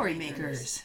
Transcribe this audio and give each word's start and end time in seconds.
Story 0.00 0.14
Makers. 0.14 0.84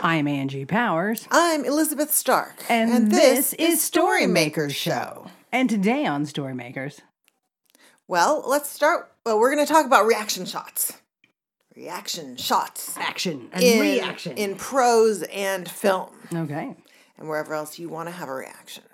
I'm 0.00 0.28
Angie 0.28 0.64
Powers, 0.64 1.26
I'm 1.32 1.64
Elizabeth 1.64 2.14
Stark, 2.14 2.54
and, 2.68 3.10
this, 3.10 3.54
is 3.54 3.80
Storymakers 3.80 4.70
Show. 4.70 5.26
And 5.50 5.68
today 5.68 6.06
on 6.06 6.24
Storymakers. 6.24 7.00
Well, 8.06 8.44
let's 8.46 8.70
start. 8.70 9.10
Well, 9.26 9.40
we're 9.40 9.52
going 9.52 9.66
to 9.66 9.72
talk 9.72 9.84
about 9.84 10.06
reaction 10.06 10.46
shots. 10.46 10.92
Reaction 11.74 12.36
shots 12.36 12.96
action 12.96 13.48
and 13.52 13.64
in, 13.64 13.80
reaction. 13.80 14.36
in 14.36 14.54
prose 14.54 15.24
and 15.24 15.68
film, 15.68 16.14
okay. 16.32 16.76
and 17.18 17.28
wherever 17.28 17.52
else 17.52 17.80
you 17.80 17.88
want 17.88 18.08
to 18.08 18.14
have 18.14 18.28
a 18.28 18.32
reaction. 18.32 18.84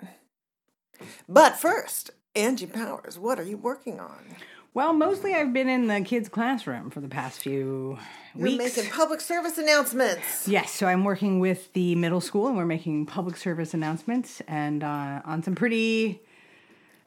But 1.29 1.59
first, 1.59 2.09
Angie 2.35 2.65
Powers, 2.65 3.19
what 3.19 3.39
are 3.39 3.43
you 3.43 3.57
working 3.57 3.99
on? 3.99 4.35
Well, 4.75 4.91
mostly 4.91 5.33
I've 5.33 5.53
been 5.53 5.69
in 5.69 5.87
the 5.87 6.01
kids' 6.01 6.27
classroom 6.27 6.89
for 6.89 6.99
the 6.99 7.07
past 7.07 7.39
few 7.39 7.97
weeks. 8.35 8.75
making 8.75 8.91
public 8.91 9.21
service 9.21 9.57
announcements. 9.57 10.49
Yes, 10.49 10.69
so 10.71 10.85
I'm 10.85 11.05
working 11.05 11.39
with 11.39 11.71
the 11.71 11.95
middle 11.95 12.19
school 12.19 12.49
and 12.49 12.57
we're 12.57 12.65
making 12.65 13.05
public 13.05 13.37
service 13.37 13.73
announcements 13.73 14.41
and 14.49 14.83
uh, 14.83 15.21
on 15.23 15.43
some 15.43 15.55
pretty 15.55 16.21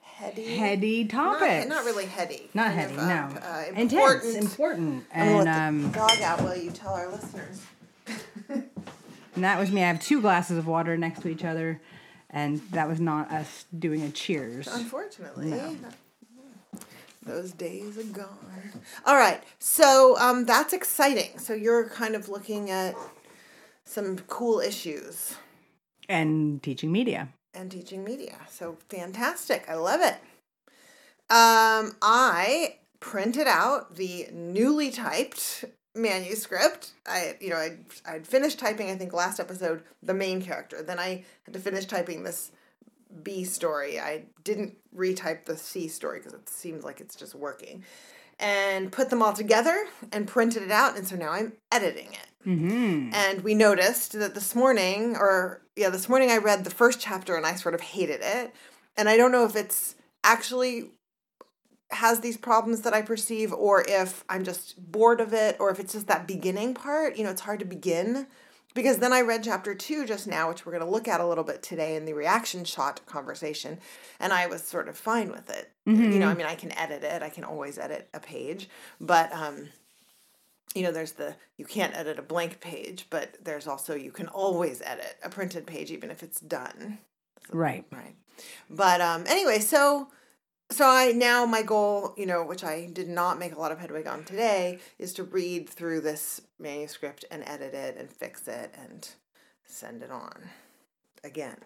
Heady. 0.00 0.56
heady 0.56 1.04
topics. 1.04 1.68
not 1.68 1.84
really 1.84 2.06
heady. 2.06 2.48
Not 2.54 2.72
heady, 2.72 2.94
of, 2.94 3.02
no. 3.02 3.38
Uh, 3.38 3.64
Intense, 3.76 3.92
important. 3.92 4.36
important. 4.36 5.04
I'm 5.14 5.28
And, 5.28 5.48
um, 5.84 5.92
dog 5.92 6.22
out 6.22 6.40
while 6.40 6.56
you 6.56 6.70
tell 6.70 6.94
our 6.94 7.10
listeners. 7.10 7.60
and 8.48 9.44
that 9.44 9.58
was 9.58 9.70
me. 9.70 9.82
I 9.82 9.88
have 9.88 10.00
two 10.00 10.22
glasses 10.22 10.56
of 10.56 10.66
water 10.66 10.96
next 10.96 11.20
to 11.20 11.28
each 11.28 11.44
other, 11.44 11.82
and 12.30 12.62
that 12.70 12.88
was 12.88 12.98
not 12.98 13.30
us 13.30 13.66
doing 13.78 14.04
a 14.04 14.10
cheers. 14.10 14.66
Unfortunately. 14.68 15.76
Those 17.28 17.52
days 17.52 17.98
are 17.98 18.02
gone. 18.04 18.72
All 19.06 19.14
right. 19.16 19.42
So 19.58 20.16
um, 20.18 20.46
that's 20.46 20.72
exciting. 20.72 21.38
So 21.38 21.52
you're 21.52 21.88
kind 21.88 22.14
of 22.16 22.28
looking 22.28 22.70
at 22.70 22.94
some 23.84 24.18
cool 24.28 24.60
issues 24.60 25.34
And 26.08 26.62
teaching 26.62 26.90
media. 26.90 27.28
and 27.54 27.70
teaching 27.70 28.02
media. 28.02 28.34
So 28.50 28.78
fantastic. 28.88 29.66
I 29.68 29.74
love 29.74 30.00
it. 30.00 30.14
Um, 31.30 31.96
I 32.00 32.76
printed 33.00 33.46
out 33.46 33.96
the 33.96 34.28
newly 34.32 34.90
typed 34.90 35.64
manuscript. 35.94 36.92
I, 37.06 37.36
you 37.40 37.50
know, 37.50 37.56
I'd, 37.56 37.78
I'd 38.06 38.26
finished 38.26 38.58
typing, 38.58 38.90
I 38.90 38.96
think, 38.96 39.12
last 39.12 39.38
episode, 39.38 39.82
the 40.02 40.14
main 40.14 40.40
character. 40.40 40.82
Then 40.82 40.98
I 40.98 41.24
had 41.44 41.52
to 41.54 41.60
finish 41.60 41.84
typing 41.84 42.22
this 42.22 42.50
B 43.22 43.44
story. 43.44 44.00
I 44.00 44.24
didn't 44.44 44.76
retype 44.94 45.44
the 45.44 45.56
C 45.56 45.88
story 45.88 46.18
because 46.18 46.34
it 46.34 46.48
seems 46.48 46.84
like 46.84 47.00
it's 47.00 47.16
just 47.16 47.34
working. 47.34 47.84
And 48.40 48.92
put 48.92 49.10
them 49.10 49.20
all 49.20 49.32
together 49.32 49.86
and 50.12 50.28
printed 50.28 50.62
it 50.62 50.70
out. 50.70 50.96
And 50.96 51.06
so 51.06 51.16
now 51.16 51.30
I'm 51.30 51.54
editing 51.72 52.12
it. 52.12 52.48
Mm-hmm. 52.48 53.10
And 53.12 53.42
we 53.42 53.54
noticed 53.54 54.12
that 54.12 54.34
this 54.34 54.54
morning, 54.54 55.16
or 55.16 55.62
yeah, 55.74 55.90
this 55.90 56.08
morning 56.08 56.30
I 56.30 56.36
read 56.38 56.62
the 56.62 56.70
first 56.70 57.00
chapter 57.00 57.36
and 57.36 57.44
I 57.44 57.56
sort 57.56 57.74
of 57.74 57.80
hated 57.80 58.20
it. 58.22 58.54
And 58.96 59.08
I 59.08 59.16
don't 59.16 59.32
know 59.32 59.44
if 59.44 59.56
it's 59.56 59.96
actually 60.22 60.90
has 61.90 62.20
these 62.20 62.36
problems 62.36 62.82
that 62.82 62.94
I 62.94 63.02
perceive 63.02 63.52
or 63.52 63.84
if 63.88 64.24
I'm 64.28 64.44
just 64.44 64.92
bored 64.92 65.20
of 65.20 65.32
it 65.32 65.56
or 65.58 65.70
if 65.70 65.80
it's 65.80 65.92
just 65.92 66.06
that 66.06 66.26
beginning 66.28 66.74
part. 66.74 67.16
You 67.16 67.24
know, 67.24 67.30
it's 67.30 67.40
hard 67.40 67.58
to 67.60 67.64
begin. 67.64 68.26
Because 68.74 68.98
then 68.98 69.12
I 69.12 69.22
read 69.22 69.42
chapter 69.44 69.74
two 69.74 70.06
just 70.06 70.26
now, 70.26 70.48
which 70.48 70.64
we're 70.64 70.72
going 70.72 70.84
to 70.84 70.90
look 70.90 71.08
at 71.08 71.20
a 71.20 71.26
little 71.26 71.42
bit 71.44 71.62
today 71.62 71.96
in 71.96 72.04
the 72.04 72.12
reaction 72.12 72.64
shot 72.64 73.04
conversation, 73.06 73.78
and 74.20 74.32
I 74.32 74.46
was 74.46 74.62
sort 74.62 74.88
of 74.88 74.96
fine 74.96 75.30
with 75.30 75.50
it. 75.50 75.70
You 76.12 76.18
know, 76.20 76.28
I 76.28 76.34
mean, 76.34 76.46
I 76.46 76.54
can 76.54 76.70
edit 76.78 77.02
it, 77.02 77.22
I 77.22 77.28
can 77.30 77.44
always 77.44 77.78
edit 77.78 78.08
a 78.14 78.20
page, 78.20 78.68
but 79.00 79.32
um, 79.32 79.68
you 80.74 80.82
know 80.82 80.92
there's 80.92 81.12
the 81.12 81.34
you 81.56 81.64
can't 81.64 81.96
edit 81.96 82.18
a 82.18 82.22
blank 82.22 82.60
page 82.60 83.06
but 83.10 83.36
there's 83.42 83.66
also 83.66 83.94
you 83.94 84.12
can 84.12 84.28
always 84.28 84.82
edit 84.82 85.16
a 85.24 85.30
printed 85.30 85.66
page 85.66 85.90
even 85.90 86.10
if 86.10 86.22
it's 86.22 86.40
done 86.40 86.98
Right. 87.50 87.84
right 87.90 88.14
but 88.68 89.00
um 89.00 89.24
anyway 89.26 89.60
so 89.60 90.08
so 90.70 90.86
i 90.86 91.12
now 91.12 91.46
my 91.46 91.62
goal 91.62 92.14
you 92.16 92.26
know 92.26 92.44
which 92.44 92.64
i 92.64 92.88
did 92.92 93.08
not 93.08 93.38
make 93.38 93.54
a 93.54 93.58
lot 93.58 93.72
of 93.72 93.78
headway 93.78 94.04
on 94.04 94.24
today 94.24 94.78
is 94.98 95.12
to 95.12 95.22
read 95.22 95.68
through 95.68 96.00
this 96.00 96.40
manuscript 96.58 97.24
and 97.30 97.42
edit 97.46 97.74
it 97.74 97.96
and 97.96 98.10
fix 98.10 98.46
it 98.48 98.74
and 98.80 99.08
send 99.68 100.02
it 100.02 100.10
on. 100.10 100.50
Again. 101.22 101.56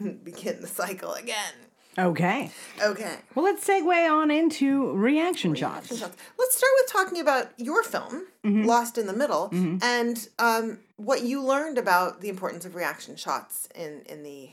Begin 0.24 0.60
the 0.60 0.66
cycle 0.66 1.12
again. 1.14 1.52
Okay. 1.96 2.50
okay. 2.82 3.18
Well, 3.36 3.44
let's 3.44 3.64
segue 3.64 4.10
on 4.10 4.28
into 4.32 4.90
reaction 4.92 5.54
shots. 5.54 5.92
Let's 5.92 6.56
start 6.56 6.72
with 6.80 6.90
talking 6.90 7.20
about 7.20 7.52
your 7.56 7.84
film, 7.84 8.26
Lost 8.42 8.98
in 8.98 9.06
the 9.06 9.12
Middle, 9.12 9.48
and 9.80 10.28
um, 10.40 10.80
what 10.96 11.22
you 11.22 11.40
learned 11.40 11.78
about 11.78 12.20
the 12.20 12.28
importance 12.28 12.64
of 12.64 12.74
reaction 12.74 13.14
shots 13.14 13.68
in, 13.76 14.02
in 14.06 14.24
the 14.24 14.50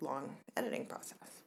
long 0.00 0.36
editing 0.56 0.86
process. 0.86 1.39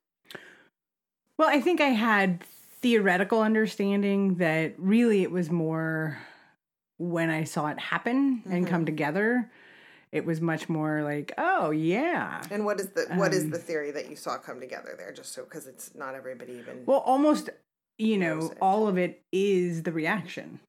Well, 1.37 1.49
I 1.49 1.61
think 1.61 1.81
I 1.81 1.89
had 1.89 2.43
theoretical 2.81 3.41
understanding 3.41 4.35
that 4.35 4.75
really 4.77 5.23
it 5.23 5.31
was 5.31 5.49
more 5.49 6.19
when 6.97 7.29
I 7.29 7.43
saw 7.43 7.67
it 7.67 7.79
happen 7.79 8.43
and 8.45 8.63
mm-hmm. 8.63 8.65
come 8.65 8.85
together. 8.85 9.49
It 10.11 10.25
was 10.25 10.41
much 10.41 10.69
more 10.69 11.01
like, 11.01 11.33
oh 11.39 11.71
yeah. 11.71 12.43
And 12.51 12.65
what 12.65 12.79
is 12.79 12.89
the 12.89 13.07
what 13.15 13.33
is 13.33 13.49
the 13.49 13.57
um, 13.57 13.63
theory 13.63 13.91
that 13.91 14.09
you 14.09 14.15
saw 14.15 14.37
come 14.37 14.59
together 14.59 14.93
there? 14.95 15.11
Just 15.11 15.33
so 15.33 15.43
because 15.43 15.65
it's 15.65 15.95
not 15.95 16.13
everybody 16.13 16.53
even 16.53 16.83
Well, 16.85 16.99
almost, 16.99 17.49
you 17.97 18.17
know, 18.17 18.51
it. 18.51 18.57
all 18.61 18.87
of 18.87 18.99
it 18.99 19.23
is 19.31 19.81
the 19.81 19.91
reaction, 19.91 20.59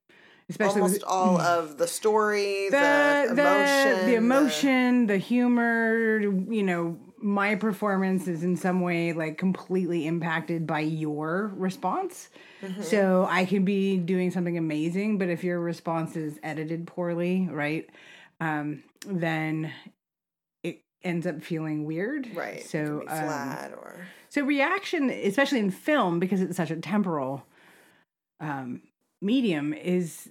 especially 0.49 0.81
almost 0.81 1.03
with, 1.03 1.05
all 1.05 1.39
of 1.41 1.77
the 1.77 1.87
story, 1.87 2.71
the 2.71 3.27
the, 3.29 3.35
the 3.35 3.43
emotion, 3.43 4.07
the 4.07 4.15
emotion, 4.15 5.07
the 5.09 5.19
humor. 5.19 6.21
You 6.21 6.63
know, 6.63 6.99
my 7.25 7.55
performance 7.55 8.29
is 8.29 8.45
in 8.45 8.55
some 8.55 8.83
way 8.83 9.15
like 9.15 9.39
completely 9.39 10.07
impacted 10.07 10.67
by 10.67 10.81
your 10.81 11.51
response. 11.57 12.29
Mm-hmm. 12.61 12.83
So 12.83 13.27
I 13.31 13.47
can 13.47 13.65
be 13.65 13.97
doing 13.97 14.31
something 14.31 14.59
amazing, 14.59 15.17
but 15.17 15.31
if 15.31 15.43
your 15.43 15.59
response 15.59 16.17
is 16.17 16.39
edited 16.43 16.87
poorly, 16.87 17.49
right, 17.51 17.89
um, 18.43 18.83
then 19.07 19.73
it 20.63 20.83
ends 21.03 21.27
up 21.27 21.43
feeling 21.43 21.87
weird. 21.87 22.29
right? 22.37 22.63
So 22.63 23.05
um, 23.09 23.25
flat 23.25 23.73
or 23.73 24.07
so 24.29 24.43
reaction, 24.43 25.09
especially 25.09 25.61
in 25.61 25.71
film, 25.71 26.21
because 26.21 26.43
it's 26.43 26.59
such 26.59 26.71
a 26.71 26.77
temporal 26.77 27.47
um, 28.39 28.83
medium, 29.23 29.73
is 29.73 30.29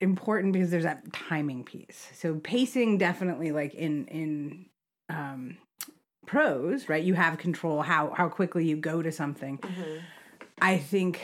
important 0.00 0.52
because 0.52 0.70
there's 0.70 0.84
that 0.84 1.12
timing 1.12 1.64
piece. 1.64 2.08
So 2.14 2.36
pacing 2.36 2.98
definitely 2.98 3.50
like 3.50 3.74
in 3.74 4.06
in 4.06 4.66
um, 5.08 5.58
prose, 6.26 6.88
right? 6.88 7.02
You 7.02 7.14
have 7.14 7.38
control 7.38 7.82
how 7.82 8.12
how 8.16 8.28
quickly 8.28 8.66
you 8.66 8.76
go 8.76 9.02
to 9.02 9.12
something. 9.12 9.58
I 10.60 10.78
think 10.78 11.20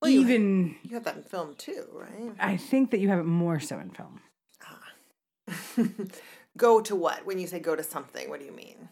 Well, 0.00 0.10
you 0.10 0.22
ha- 0.22 0.28
even 0.28 0.76
you 0.82 0.94
have 0.94 1.04
that 1.04 1.16
in 1.16 1.22
film 1.22 1.54
too, 1.56 1.86
right? 1.92 2.32
I 2.38 2.56
think 2.56 2.90
that 2.90 3.00
you 3.00 3.08
have 3.08 3.18
it 3.18 3.26
more 3.26 3.60
so 3.60 3.78
in 3.78 3.90
film. 3.90 4.20
Ah. 4.64 5.84
go 6.56 6.80
to 6.80 6.94
what? 6.96 7.24
When 7.26 7.38
you 7.38 7.46
say 7.46 7.58
go 7.58 7.76
to 7.76 7.82
something, 7.82 8.28
what 8.28 8.40
do 8.40 8.46
you 8.46 8.52
mean? 8.52 8.88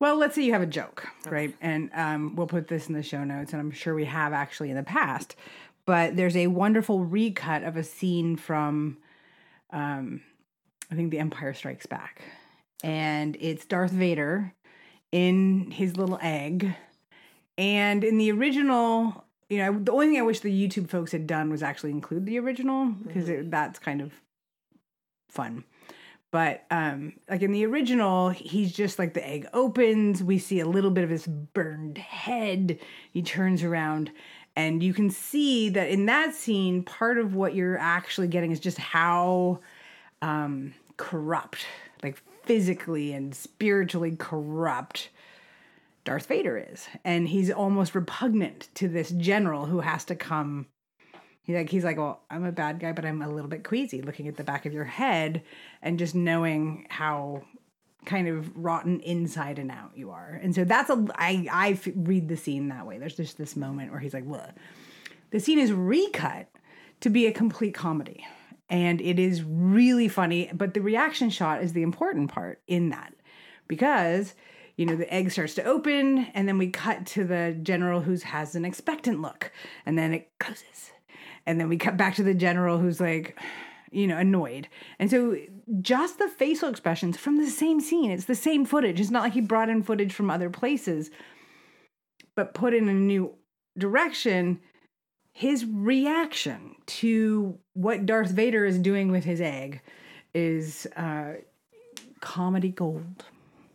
Well, 0.00 0.16
let's 0.16 0.34
say 0.34 0.42
you 0.42 0.52
have 0.52 0.62
a 0.62 0.66
joke, 0.66 1.06
right? 1.26 1.54
And 1.60 1.90
um, 1.94 2.34
we'll 2.36 2.48
put 2.48 2.68
this 2.68 2.88
in 2.88 2.94
the 2.94 3.02
show 3.02 3.24
notes, 3.24 3.52
and 3.52 3.60
I'm 3.60 3.70
sure 3.70 3.94
we 3.94 4.04
have 4.04 4.32
actually 4.32 4.70
in 4.70 4.76
the 4.76 4.82
past. 4.82 5.36
But 5.86 6.16
there's 6.16 6.36
a 6.36 6.48
wonderful 6.48 7.04
recut 7.04 7.62
of 7.62 7.76
a 7.76 7.82
scene 7.84 8.36
from, 8.36 8.98
um, 9.70 10.20
I 10.90 10.94
think, 10.94 11.10
The 11.10 11.20
Empire 11.20 11.54
Strikes 11.54 11.86
Back, 11.86 12.22
and 12.84 13.38
it's 13.40 13.64
Darth 13.64 13.92
Vader 13.92 14.52
in 15.10 15.70
his 15.70 15.96
little 15.96 16.18
egg, 16.20 16.76
and 17.56 18.04
in 18.04 18.18
the 18.18 18.30
original, 18.30 19.24
you 19.48 19.56
know, 19.56 19.78
the 19.78 19.90
only 19.90 20.08
thing 20.08 20.18
I 20.18 20.22
wish 20.22 20.40
the 20.40 20.52
YouTube 20.68 20.90
folks 20.90 21.10
had 21.10 21.26
done 21.26 21.50
was 21.50 21.62
actually 21.62 21.92
include 21.92 22.26
the 22.26 22.38
original 22.38 22.86
because 22.86 23.26
that's 23.48 23.78
kind 23.78 24.02
of 24.02 24.12
fun. 25.30 25.64
But 26.30 26.64
um, 26.70 27.14
like 27.30 27.40
in 27.40 27.52
the 27.52 27.64
original, 27.64 28.28
he's 28.28 28.72
just 28.72 28.98
like 28.98 29.14
the 29.14 29.26
egg 29.26 29.46
opens. 29.54 30.22
We 30.22 30.38
see 30.38 30.60
a 30.60 30.66
little 30.66 30.90
bit 30.90 31.04
of 31.04 31.10
his 31.10 31.26
burned 31.26 31.96
head. 31.96 32.78
He 33.12 33.22
turns 33.22 33.62
around, 33.62 34.10
and 34.56 34.82
you 34.82 34.92
can 34.92 35.08
see 35.08 35.70
that 35.70 35.88
in 35.88 36.04
that 36.06 36.34
scene, 36.34 36.82
part 36.82 37.16
of 37.16 37.34
what 37.34 37.54
you're 37.54 37.78
actually 37.78 38.28
getting 38.28 38.50
is 38.50 38.60
just 38.60 38.76
how 38.76 39.60
um, 40.20 40.74
corrupt, 40.98 41.64
physically 42.44 43.12
and 43.12 43.34
spiritually 43.34 44.16
corrupt, 44.16 45.10
Darth 46.04 46.26
Vader 46.26 46.58
is, 46.58 46.86
and 47.04 47.28
he's 47.28 47.50
almost 47.50 47.94
repugnant 47.94 48.68
to 48.74 48.88
this 48.88 49.10
general 49.10 49.66
who 49.66 49.80
has 49.80 50.04
to 50.04 50.14
come. 50.14 50.66
He's 51.42 51.56
like, 51.56 51.70
he's 51.70 51.84
like, 51.84 51.96
well, 51.96 52.22
I'm 52.30 52.44
a 52.44 52.52
bad 52.52 52.80
guy, 52.80 52.92
but 52.92 53.04
I'm 53.04 53.22
a 53.22 53.28
little 53.28 53.48
bit 53.48 53.64
queasy. 53.64 54.02
Looking 54.02 54.28
at 54.28 54.36
the 54.36 54.44
back 54.44 54.66
of 54.66 54.72
your 54.72 54.84
head, 54.84 55.42
and 55.82 55.98
just 55.98 56.14
knowing 56.14 56.86
how 56.90 57.42
kind 58.04 58.28
of 58.28 58.54
rotten 58.54 59.00
inside 59.00 59.58
and 59.58 59.70
out 59.70 59.92
you 59.94 60.10
are, 60.10 60.38
and 60.42 60.54
so 60.54 60.64
that's 60.64 60.90
a, 60.90 61.06
I, 61.14 61.46
I 61.50 61.78
read 61.96 62.28
the 62.28 62.36
scene 62.36 62.68
that 62.68 62.86
way. 62.86 62.98
There's 62.98 63.16
just 63.16 63.38
this 63.38 63.56
moment 63.56 63.90
where 63.90 64.00
he's 64.00 64.14
like, 64.14 64.24
"What?" 64.24 64.54
The 65.30 65.40
scene 65.40 65.58
is 65.58 65.72
recut 65.72 66.48
to 67.00 67.10
be 67.10 67.26
a 67.26 67.32
complete 67.32 67.74
comedy, 67.74 68.26
and 68.68 69.00
it 69.00 69.18
is 69.18 69.42
really 69.42 70.08
funny. 70.08 70.50
But 70.52 70.74
the 70.74 70.80
reaction 70.80 71.30
shot 71.30 71.62
is 71.62 71.72
the 71.72 71.82
important 71.82 72.30
part 72.30 72.60
in 72.66 72.90
that 72.90 73.14
because 73.68 74.34
you 74.76 74.86
know 74.86 74.96
the 74.96 75.12
egg 75.12 75.30
starts 75.30 75.54
to 75.54 75.64
open, 75.64 76.26
and 76.34 76.48
then 76.48 76.58
we 76.58 76.68
cut 76.68 77.06
to 77.06 77.24
the 77.24 77.56
general 77.62 78.00
who 78.00 78.16
has 78.18 78.54
an 78.54 78.64
expectant 78.64 79.22
look, 79.22 79.52
and 79.86 79.98
then 79.98 80.12
it 80.12 80.30
closes, 80.40 80.92
and 81.46 81.60
then 81.60 81.68
we 81.68 81.76
cut 81.76 81.96
back 81.96 82.14
to 82.16 82.22
the 82.22 82.34
general 82.34 82.78
who's 82.78 83.00
like 83.00 83.38
you 83.94 84.08
know, 84.08 84.18
annoyed. 84.18 84.68
And 84.98 85.10
so 85.10 85.38
just 85.80 86.18
the 86.18 86.28
facial 86.28 86.68
expressions 86.68 87.16
from 87.16 87.38
the 87.38 87.48
same 87.48 87.80
scene, 87.80 88.10
it's 88.10 88.24
the 88.24 88.34
same 88.34 88.64
footage. 88.64 89.00
It's 89.00 89.10
not 89.10 89.22
like 89.22 89.34
he 89.34 89.40
brought 89.40 89.70
in 89.70 89.82
footage 89.82 90.12
from 90.12 90.30
other 90.30 90.50
places, 90.50 91.10
but 92.34 92.54
put 92.54 92.74
in 92.74 92.88
a 92.88 92.92
new 92.92 93.34
direction. 93.78 94.60
His 95.34 95.66
reaction 95.66 96.76
to 96.86 97.58
what 97.72 98.06
Darth 98.06 98.30
Vader 98.30 98.64
is 98.64 98.78
doing 98.78 99.10
with 99.10 99.24
his 99.24 99.40
egg 99.40 99.80
is 100.32 100.86
uh, 100.96 101.32
comedy 102.20 102.70
gold. 102.70 103.24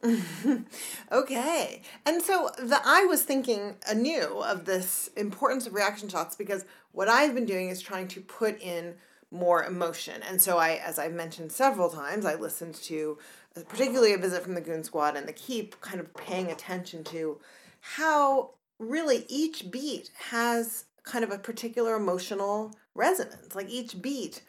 okay. 1.12 1.82
And 2.06 2.22
so 2.22 2.50
the 2.58 2.80
I 2.86 3.04
was 3.04 3.24
thinking 3.24 3.76
anew 3.90 4.42
of 4.42 4.64
this 4.64 5.10
importance 5.18 5.68
of 5.68 5.74
reaction 5.74 6.08
shots 6.08 6.38
because 6.38 6.64
what 6.94 7.10
I've 7.10 7.36
been 7.36 7.46
doing 7.46 7.68
is 7.68 7.82
trying 7.82 8.08
to 8.10 8.22
put 8.22 8.62
in 8.62 8.96
more 9.30 9.66
emotion. 9.66 10.22
And 10.30 10.42
so 10.42 10.58
I, 10.58 10.80
as 10.84 10.98
I've 10.98 11.14
mentioned 11.14 11.52
several 11.52 11.90
times, 11.90 12.26
I 12.26 12.36
listened 12.36 12.76
to 12.76 13.18
uh, 13.58 13.62
particularly 13.68 14.14
a 14.14 14.18
visit 14.18 14.44
from 14.44 14.56
the 14.56 14.62
Goon 14.62 14.86
Squad 14.86 15.18
and 15.18 15.28
the 15.28 15.34
Keep, 15.34 15.82
kind 15.82 16.00
of 16.00 16.14
paying 16.16 16.50
attention 16.50 17.04
to 17.06 17.38
how 17.82 18.52
really 18.80 19.26
each 19.28 19.70
beat 19.70 20.10
has 20.30 20.86
kind 21.10 21.24
of 21.24 21.32
a 21.32 21.38
particular 21.38 21.96
emotional 21.96 22.76
resonance. 22.96 23.56
Like 23.56 23.70
each 23.70 24.02
beat 24.02 24.42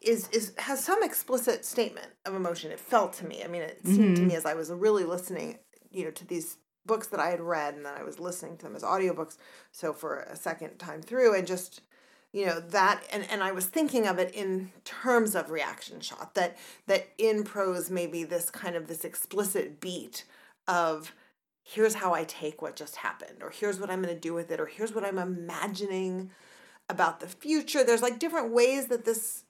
is 0.00 0.28
is 0.28 0.52
has 0.58 0.84
some 0.84 1.02
explicit 1.02 1.64
statement 1.64 2.08
of 2.24 2.34
emotion. 2.34 2.70
It 2.70 2.80
felt 2.80 3.12
to 3.14 3.26
me. 3.26 3.42
I 3.42 3.48
mean, 3.48 3.62
it 3.62 3.80
seemed 3.84 3.98
mm-hmm. 3.98 4.14
to 4.14 4.22
me 4.22 4.36
as 4.36 4.46
I 4.46 4.54
was 4.54 4.70
really 4.70 5.04
listening, 5.04 5.58
you 5.90 6.04
know, 6.04 6.10
to 6.12 6.26
these 6.26 6.58
books 6.84 7.08
that 7.08 7.20
I 7.20 7.30
had 7.30 7.40
read 7.40 7.74
and 7.74 7.84
then 7.84 7.94
I 7.96 8.04
was 8.04 8.20
listening 8.20 8.56
to 8.58 8.64
them 8.64 8.76
as 8.76 8.82
audiobooks. 8.82 9.36
So 9.72 9.92
for 9.92 10.20
a 10.20 10.36
second 10.36 10.78
time 10.78 11.02
through 11.02 11.34
and 11.34 11.46
just 11.46 11.80
you 12.32 12.44
know 12.44 12.60
that 12.60 13.02
and, 13.12 13.24
and 13.30 13.42
i 13.42 13.52
was 13.52 13.66
thinking 13.66 14.06
of 14.06 14.18
it 14.18 14.34
in 14.34 14.70
terms 14.84 15.34
of 15.34 15.48
reaction 15.48 16.00
shot 16.00 16.34
that 16.34 16.56
that 16.86 17.08
in 17.16 17.44
prose 17.44 17.88
maybe 17.88 18.24
this 18.24 18.50
kind 18.50 18.74
of 18.74 18.88
this 18.88 19.04
explicit 19.04 19.80
beat 19.80 20.24
of 20.66 21.14
here's 21.68 21.94
how 21.94 22.14
i 22.14 22.24
take 22.24 22.62
what 22.62 22.76
just 22.76 22.96
happened 22.96 23.42
or 23.42 23.50
here's 23.50 23.80
what 23.80 23.90
i'm 23.90 24.02
going 24.02 24.14
to 24.14 24.20
do 24.20 24.34
with 24.34 24.50
it 24.50 24.60
or 24.60 24.66
here's 24.66 24.94
what 24.94 25.04
i'm 25.04 25.18
imagining 25.18 26.30
about 26.88 27.20
the 27.20 27.26
future 27.26 27.82
there's 27.82 28.02
like 28.02 28.18
different 28.18 28.52
ways 28.52 28.86
that 28.86 29.04
this 29.04 29.44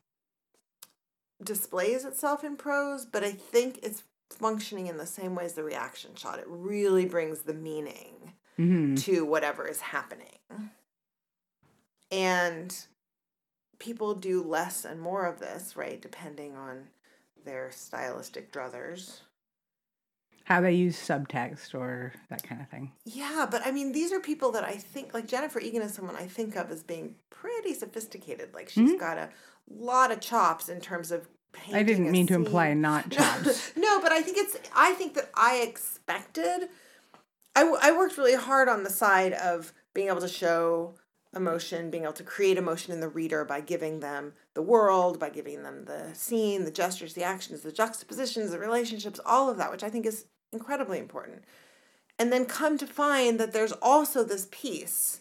displays 1.42 2.04
itself 2.04 2.42
in 2.42 2.56
prose 2.56 3.04
but 3.04 3.22
i 3.22 3.30
think 3.30 3.78
it's 3.82 4.04
functioning 4.30 4.86
in 4.86 4.96
the 4.96 5.06
same 5.06 5.34
way 5.34 5.44
as 5.44 5.52
the 5.52 5.62
reaction 5.62 6.10
shot 6.14 6.38
it 6.38 6.46
really 6.48 7.04
brings 7.04 7.40
the 7.40 7.54
meaning 7.54 8.32
mm-hmm. 8.58 8.94
to 8.94 9.24
whatever 9.24 9.66
is 9.66 9.80
happening 9.80 10.38
and 12.10 12.86
people 13.78 14.14
do 14.14 14.42
less 14.42 14.84
and 14.84 15.00
more 15.00 15.26
of 15.26 15.38
this, 15.38 15.76
right? 15.76 16.00
Depending 16.00 16.56
on 16.56 16.88
their 17.44 17.70
stylistic 17.70 18.52
druthers. 18.52 19.20
How 20.46 20.60
they 20.60 20.74
use 20.74 20.96
subtext 20.96 21.74
or 21.74 22.12
that 22.30 22.44
kind 22.44 22.60
of 22.60 22.68
thing. 22.68 22.92
Yeah, 23.04 23.48
but 23.50 23.66
I 23.66 23.72
mean, 23.72 23.90
these 23.90 24.12
are 24.12 24.20
people 24.20 24.52
that 24.52 24.62
I 24.62 24.76
think, 24.76 25.12
like 25.12 25.26
Jennifer 25.26 25.58
Egan 25.58 25.82
is 25.82 25.92
someone 25.92 26.14
I 26.14 26.28
think 26.28 26.54
of 26.54 26.70
as 26.70 26.84
being 26.84 27.16
pretty 27.30 27.74
sophisticated. 27.74 28.54
Like 28.54 28.68
she's 28.68 28.90
mm-hmm. 28.90 29.00
got 29.00 29.18
a 29.18 29.28
lot 29.68 30.12
of 30.12 30.20
chops 30.20 30.68
in 30.68 30.80
terms 30.80 31.10
of 31.10 31.26
I 31.72 31.82
didn't 31.82 32.12
mean 32.12 32.28
to 32.28 32.34
imply 32.34 32.74
not 32.74 33.10
chops. 33.10 33.72
no, 33.76 34.00
but 34.00 34.12
I 34.12 34.22
think 34.22 34.36
it's, 34.38 34.56
I 34.74 34.92
think 34.92 35.14
that 35.14 35.30
I 35.34 35.56
expected, 35.56 36.68
I, 37.56 37.76
I 37.82 37.90
worked 37.90 38.16
really 38.16 38.36
hard 38.36 38.68
on 38.68 38.84
the 38.84 38.90
side 38.90 39.32
of 39.32 39.72
being 39.94 40.06
able 40.06 40.20
to 40.20 40.28
show 40.28 40.94
emotion, 41.34 41.90
being 41.90 42.04
able 42.04 42.12
to 42.12 42.22
create 42.22 42.56
emotion 42.56 42.92
in 42.92 43.00
the 43.00 43.08
reader 43.08 43.44
by 43.44 43.60
giving 43.60 44.00
them 44.00 44.34
the 44.54 44.62
world, 44.62 45.18
by 45.18 45.28
giving 45.28 45.62
them 45.62 45.86
the 45.86 46.14
scene, 46.14 46.64
the 46.64 46.70
gestures, 46.70 47.14
the 47.14 47.24
actions, 47.24 47.62
the 47.62 47.72
juxtapositions, 47.72 48.52
the 48.52 48.58
relationships, 48.58 49.18
all 49.26 49.50
of 49.50 49.56
that, 49.56 49.70
which 49.70 49.82
I 49.82 49.90
think 49.90 50.06
is 50.06 50.26
incredibly 50.56 50.98
important. 50.98 51.42
And 52.18 52.32
then 52.32 52.46
come 52.46 52.78
to 52.78 52.86
find 52.86 53.38
that 53.38 53.52
there's 53.52 53.72
also 53.72 54.24
this 54.24 54.48
piece, 54.50 55.20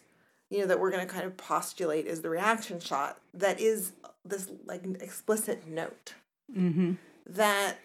you 0.49 0.59
know, 0.59 0.65
that 0.67 0.79
we're 0.79 0.91
going 0.91 1.05
to 1.05 1.13
kind 1.13 1.25
of 1.25 1.35
postulate 1.35 2.05
is 2.05 2.21
the 2.21 2.29
reaction 2.29 2.79
shot 2.79 3.19
that 3.33 3.59
is 3.59 3.91
this 4.23 4.49
like 4.65 4.83
explicit 5.01 5.67
note 5.67 6.13
mm-hmm. 6.55 6.93
that 7.27 7.77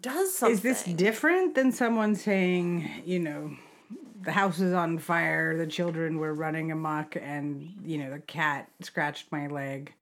does 0.00 0.34
something. 0.34 0.54
Is 0.54 0.62
this 0.62 0.84
different 0.84 1.54
than 1.54 1.72
someone 1.72 2.14
saying, 2.14 2.88
you 3.04 3.18
know, 3.18 3.50
the 4.22 4.32
house 4.32 4.60
is 4.60 4.72
on 4.72 4.98
fire, 4.98 5.56
the 5.56 5.66
children 5.66 6.18
were 6.18 6.34
running 6.34 6.72
amok, 6.72 7.16
and 7.16 7.72
you 7.84 7.98
know 7.98 8.10
the 8.10 8.18
cat 8.18 8.68
scratched 8.82 9.30
my 9.30 9.46
leg. 9.46 9.92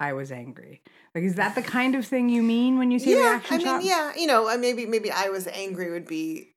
I 0.00 0.14
was 0.14 0.32
angry. 0.32 0.82
Like, 1.14 1.24
is 1.24 1.34
that 1.34 1.54
the 1.54 1.62
kind 1.78 1.94
of 1.94 2.06
thing 2.06 2.28
you 2.28 2.42
mean 2.42 2.78
when 2.78 2.90
you 2.90 2.98
say 2.98 3.12
yeah, 3.12 3.30
reaction 3.30 3.54
I 3.54 3.58
mean, 3.58 3.66
shot? 3.66 3.84
yeah, 3.84 4.12
you 4.16 4.26
know, 4.26 4.56
maybe 4.58 4.86
maybe 4.86 5.10
I 5.10 5.28
was 5.28 5.46
angry 5.46 5.90
would 5.90 6.06
be 6.06 6.48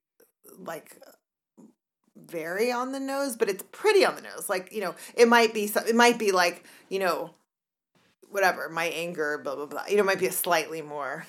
like 0.57 0.97
very 2.15 2.71
on 2.71 2.91
the 2.91 2.99
nose, 2.99 3.35
but 3.35 3.49
it's 3.49 3.63
pretty 3.71 4.05
on 4.05 4.15
the 4.15 4.21
nose. 4.21 4.49
Like, 4.49 4.71
you 4.71 4.81
know, 4.81 4.95
it 5.13 5.27
might 5.27 5.53
be 5.53 5.65
it 5.65 5.95
might 5.95 6.17
be 6.17 6.31
like, 6.31 6.65
you 6.89 6.99
know, 6.99 7.31
whatever, 8.29 8.69
my 8.69 8.85
anger, 8.85 9.39
blah 9.43 9.55
blah 9.55 9.65
blah. 9.65 9.83
You 9.87 9.97
know, 9.97 10.03
might 10.03 10.19
be 10.19 10.27
a 10.27 10.31
slightly 10.31 10.81
more 10.81 11.25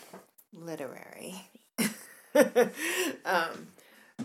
literary. 0.52 1.34
um, 3.25 3.69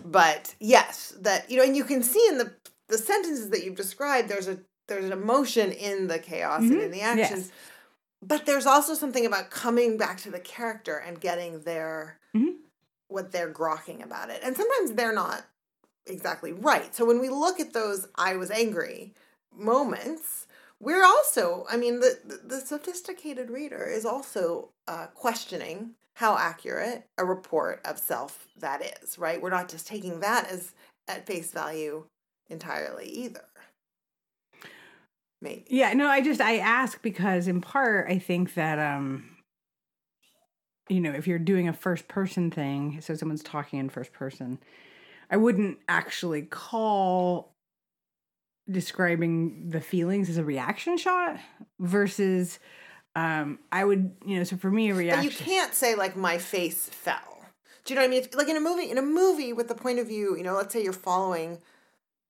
but 0.04 0.54
yes, 0.60 1.14
that 1.20 1.50
you 1.50 1.56
know, 1.56 1.64
and 1.64 1.76
you 1.76 1.84
can 1.84 2.02
see 2.02 2.24
in 2.28 2.38
the 2.38 2.52
the 2.88 2.98
sentences 2.98 3.50
that 3.50 3.64
you've 3.64 3.76
described, 3.76 4.28
there's 4.28 4.48
a 4.48 4.58
there's 4.88 5.04
an 5.04 5.12
emotion 5.12 5.72
in 5.72 6.08
the 6.08 6.18
chaos 6.18 6.62
mm-hmm. 6.62 6.72
and 6.72 6.82
in 6.82 6.90
the 6.90 7.00
actions. 7.00 7.46
Yes. 7.46 7.52
But 8.22 8.46
there's 8.46 8.66
also 8.66 8.94
something 8.94 9.24
about 9.24 9.50
coming 9.50 9.96
back 9.96 10.18
to 10.18 10.30
the 10.30 10.40
character 10.40 10.96
and 10.96 11.20
getting 11.20 11.62
their 11.62 12.18
mm-hmm. 12.36 12.56
what 13.08 13.32
they're 13.32 13.52
grokking 13.52 14.02
about 14.04 14.30
it. 14.30 14.40
And 14.44 14.56
sometimes 14.56 14.92
they're 14.92 15.14
not 15.14 15.46
exactly 16.06 16.52
right. 16.52 16.94
So 16.94 17.04
when 17.04 17.20
we 17.20 17.28
look 17.28 17.60
at 17.60 17.72
those 17.72 18.06
I 18.16 18.36
was 18.36 18.50
angry 18.50 19.14
moments, 19.56 20.46
we're 20.80 21.04
also, 21.04 21.66
I 21.70 21.76
mean, 21.76 22.00
the, 22.00 22.18
the, 22.24 22.40
the 22.56 22.60
sophisticated 22.60 23.50
reader 23.50 23.84
is 23.84 24.04
also 24.06 24.70
uh, 24.88 25.06
questioning 25.14 25.92
how 26.14 26.36
accurate 26.36 27.06
a 27.18 27.24
report 27.24 27.80
of 27.84 27.98
self 27.98 28.46
that 28.58 28.82
is, 29.02 29.18
right? 29.18 29.40
We're 29.40 29.50
not 29.50 29.68
just 29.68 29.86
taking 29.86 30.20
that 30.20 30.50
as 30.50 30.74
at 31.08 31.26
face 31.26 31.52
value 31.52 32.04
entirely 32.48 33.06
either. 33.06 33.44
Maybe. 35.42 35.64
Yeah, 35.68 35.92
no, 35.94 36.06
I 36.08 36.20
just 36.20 36.40
I 36.40 36.58
ask 36.58 37.00
because 37.02 37.48
in 37.48 37.60
part 37.60 38.10
I 38.10 38.18
think 38.18 38.54
that 38.54 38.78
um 38.78 39.36
you 40.88 41.00
know, 41.00 41.12
if 41.12 41.26
you're 41.26 41.38
doing 41.38 41.68
a 41.68 41.72
first 41.72 42.08
person 42.08 42.50
thing, 42.50 43.00
so 43.00 43.14
someone's 43.14 43.44
talking 43.44 43.78
in 43.78 43.88
first 43.88 44.12
person, 44.12 44.58
I 45.30 45.36
wouldn't 45.36 45.78
actually 45.88 46.42
call 46.42 47.54
describing 48.68 49.68
the 49.68 49.80
feelings 49.80 50.28
as 50.28 50.36
a 50.36 50.44
reaction 50.44 50.98
shot 50.98 51.38
versus 51.78 52.58
um, 53.14 53.58
I 53.72 53.84
would, 53.84 54.16
you 54.24 54.38
know, 54.38 54.44
so 54.44 54.56
for 54.56 54.70
me, 54.70 54.90
a 54.90 54.94
reaction. 54.94 55.28
But 55.28 55.40
you 55.40 55.44
can't 55.44 55.74
say 55.74 55.94
like 55.94 56.16
my 56.16 56.38
face 56.38 56.88
fell. 56.88 57.44
Do 57.84 57.94
you 57.94 57.98
know 57.98 58.06
what 58.06 58.08
I 58.08 58.20
mean? 58.20 58.28
Like 58.34 58.48
in 58.48 58.56
a 58.56 58.60
movie, 58.60 58.90
in 58.90 58.98
a 58.98 59.02
movie 59.02 59.52
with 59.52 59.68
the 59.68 59.74
point 59.74 59.98
of 59.98 60.08
view, 60.08 60.36
you 60.36 60.42
know, 60.42 60.54
let's 60.54 60.72
say 60.72 60.82
you're 60.82 60.92
following 60.92 61.58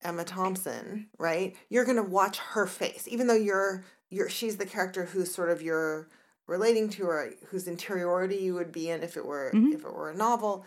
Emma 0.02 0.25
Thompson, 0.25 1.09
right? 1.19 1.57
You're 1.69 1.85
gonna 1.85 2.02
watch 2.02 2.38
her 2.38 2.66
face, 2.66 3.07
even 3.09 3.26
though 3.26 3.35
you're 3.35 3.85
you're 4.09 4.28
she's 4.28 4.57
the 4.57 4.66
character 4.66 5.04
who's 5.04 5.33
sort 5.33 5.50
of 5.50 5.62
you're 5.62 6.09
relating 6.47 6.88
to 6.90 7.04
or 7.04 7.30
whose 7.49 7.69
interiority 7.69 8.37
you 8.37 8.54
would 8.54 8.73
be 8.73 8.90
in 8.90 9.02
if 9.02 9.16
it 9.16 9.25
were 9.25 9.50
mm-hmm. 9.54 9.73
if 9.73 9.85
it 9.85 9.92
were 9.92 10.11
a 10.11 10.16
novel. 10.16 10.64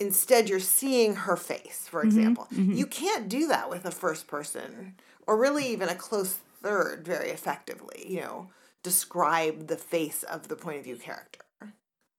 Instead, 0.00 0.48
you're 0.48 0.58
seeing 0.58 1.14
her 1.14 1.36
face, 1.36 1.86
for 1.88 2.00
mm-hmm. 2.00 2.08
example. 2.08 2.48
Mm-hmm. 2.52 2.72
You 2.72 2.86
can't 2.86 3.28
do 3.28 3.46
that 3.48 3.70
with 3.70 3.84
a 3.84 3.92
first 3.92 4.26
person 4.26 4.96
or 5.26 5.36
really 5.36 5.66
even 5.68 5.88
a 5.88 5.94
close 5.94 6.38
third 6.60 7.04
very 7.04 7.30
effectively. 7.30 8.04
You 8.08 8.20
know 8.20 8.48
describe 8.82 9.68
the 9.68 9.76
face 9.76 10.22
of 10.24 10.48
the 10.48 10.56
point 10.56 10.78
of 10.78 10.84
view 10.84 10.96
character, 10.96 11.44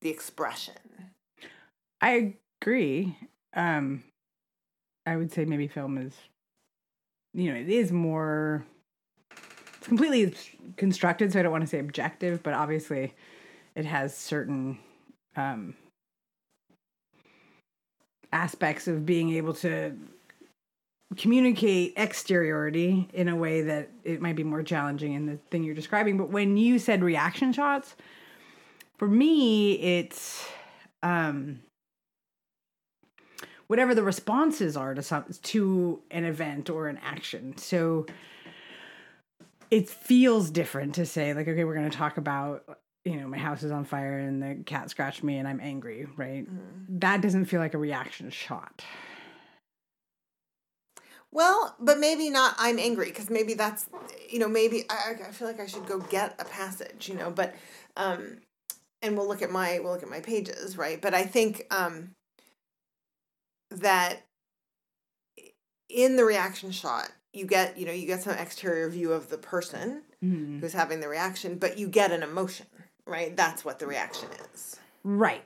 the 0.01 0.09
expression. 0.09 0.75
I 2.01 2.35
agree. 2.61 3.17
Um, 3.53 4.03
I 5.05 5.17
would 5.17 5.31
say 5.31 5.45
maybe 5.45 5.67
film 5.67 5.97
is, 5.97 6.13
you 7.33 7.51
know, 7.51 7.59
it 7.59 7.69
is 7.69 7.91
more. 7.91 8.65
It's 9.77 9.87
completely 9.87 10.33
constructed, 10.77 11.33
so 11.33 11.39
I 11.39 11.43
don't 11.43 11.51
want 11.51 11.63
to 11.63 11.67
say 11.67 11.79
objective, 11.79 12.41
but 12.41 12.53
obviously, 12.53 13.13
it 13.75 13.85
has 13.85 14.15
certain 14.15 14.79
um, 15.35 15.75
aspects 18.31 18.87
of 18.87 19.05
being 19.05 19.31
able 19.31 19.53
to 19.55 19.97
communicate 21.17 21.93
exteriority 21.97 23.07
in 23.13 23.27
a 23.27 23.35
way 23.35 23.61
that 23.61 23.89
it 24.03 24.21
might 24.21 24.35
be 24.35 24.43
more 24.43 24.63
challenging 24.63 25.13
in 25.13 25.25
the 25.25 25.37
thing 25.51 25.63
you're 25.63 25.75
describing. 25.75 26.17
But 26.17 26.29
when 26.29 26.57
you 26.57 26.79
said 26.79 27.03
reaction 27.03 27.53
shots, 27.53 27.95
for 28.97 29.07
me, 29.07 29.73
it's 29.73 30.47
um, 31.03 31.59
whatever 33.67 33.95
the 33.95 34.03
responses 34.03 34.77
are 34.77 34.93
to 34.93 35.01
some 35.01 35.25
to 35.43 36.01
an 36.11 36.25
event 36.25 36.69
or 36.69 36.87
an 36.87 36.99
action. 37.03 37.57
So 37.57 38.05
it 39.71 39.89
feels 39.89 40.49
different 40.49 40.95
to 40.95 41.05
say 41.05 41.33
like, 41.33 41.47
okay, 41.47 41.63
we're 41.63 41.75
going 41.75 41.89
to 41.89 41.97
talk 41.97 42.17
about 42.17 42.79
you 43.05 43.19
know 43.19 43.27
my 43.27 43.37
house 43.37 43.63
is 43.63 43.71
on 43.71 43.83
fire 43.85 44.17
and 44.17 44.41
the 44.41 44.63
cat 44.63 44.89
scratched 44.89 45.23
me 45.23 45.37
and 45.37 45.47
I'm 45.47 45.59
angry, 45.59 46.07
right? 46.15 46.49
Mm. 46.49 46.99
That 47.01 47.21
doesn't 47.21 47.45
feel 47.45 47.59
like 47.59 47.73
a 47.73 47.79
reaction 47.79 48.29
shot. 48.29 48.83
Well, 51.33 51.75
but 51.79 51.97
maybe 51.97 52.29
not. 52.29 52.53
I'm 52.59 52.77
angry 52.77 53.07
because 53.07 53.31
maybe 53.31 53.55
that's, 53.55 53.89
you 54.29 54.37
know, 54.37 54.47
maybe 54.47 54.85
I, 54.87 55.15
I 55.27 55.31
feel 55.31 55.47
like 55.47 55.59
I 55.59 55.65
should 55.65 55.87
go 55.87 55.97
get 55.97 56.35
a 56.39 56.45
passage, 56.45 57.09
you 57.09 57.15
know. 57.15 57.31
But, 57.31 57.55
um, 57.97 58.37
and 59.01 59.17
we'll 59.17 59.27
look 59.27 59.41
at 59.41 59.49
my 59.49 59.79
we'll 59.79 59.93
look 59.93 60.03
at 60.03 60.09
my 60.09 60.19
pages, 60.19 60.77
right? 60.77 61.01
But 61.01 61.15
I 61.15 61.23
think 61.23 61.65
um, 61.71 62.11
that 63.79 64.25
in 65.89 66.15
the 66.15 66.25
reaction 66.25 66.71
shot, 66.71 67.11
you 67.33 67.45
get 67.45 67.77
you 67.77 67.85
know 67.85 67.91
you 67.91 68.07
get 68.07 68.23
some 68.23 68.33
exterior 68.33 68.89
view 68.89 69.11
of 69.11 69.29
the 69.29 69.37
person 69.37 70.03
mm-hmm. 70.23 70.59
who's 70.59 70.73
having 70.73 70.99
the 70.99 71.07
reaction, 71.07 71.57
but 71.57 71.77
you 71.77 71.87
get 71.87 72.11
an 72.11 72.23
emotion, 72.23 72.67
right? 73.05 73.35
That's 73.35 73.65
what 73.65 73.79
the 73.79 73.87
reaction 73.87 74.29
is, 74.53 74.77
right? 75.03 75.43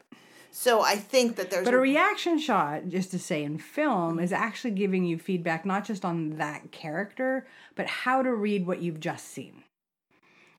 So 0.52 0.82
I 0.82 0.96
think 0.96 1.36
that 1.36 1.52
there's 1.52 1.66
But 1.66 1.76
a 1.76 1.80
reaction 1.80 2.40
shot, 2.40 2.90
just 2.90 3.12
to 3.12 3.20
say 3.20 3.44
in 3.44 3.60
film, 3.60 4.20
is 4.20 4.34
actually 4.34 4.72
giving 4.72 5.06
you 5.06 5.20
feedback 5.20 5.68
not 5.68 5.86
just 5.86 6.04
on 6.04 6.38
that 6.38 6.72
character, 6.72 7.46
but 7.76 7.86
how 7.86 8.24
to 8.24 8.34
read 8.34 8.66
what 8.66 8.82
you've 8.82 9.00
just 9.00 9.28
seen. 9.28 9.64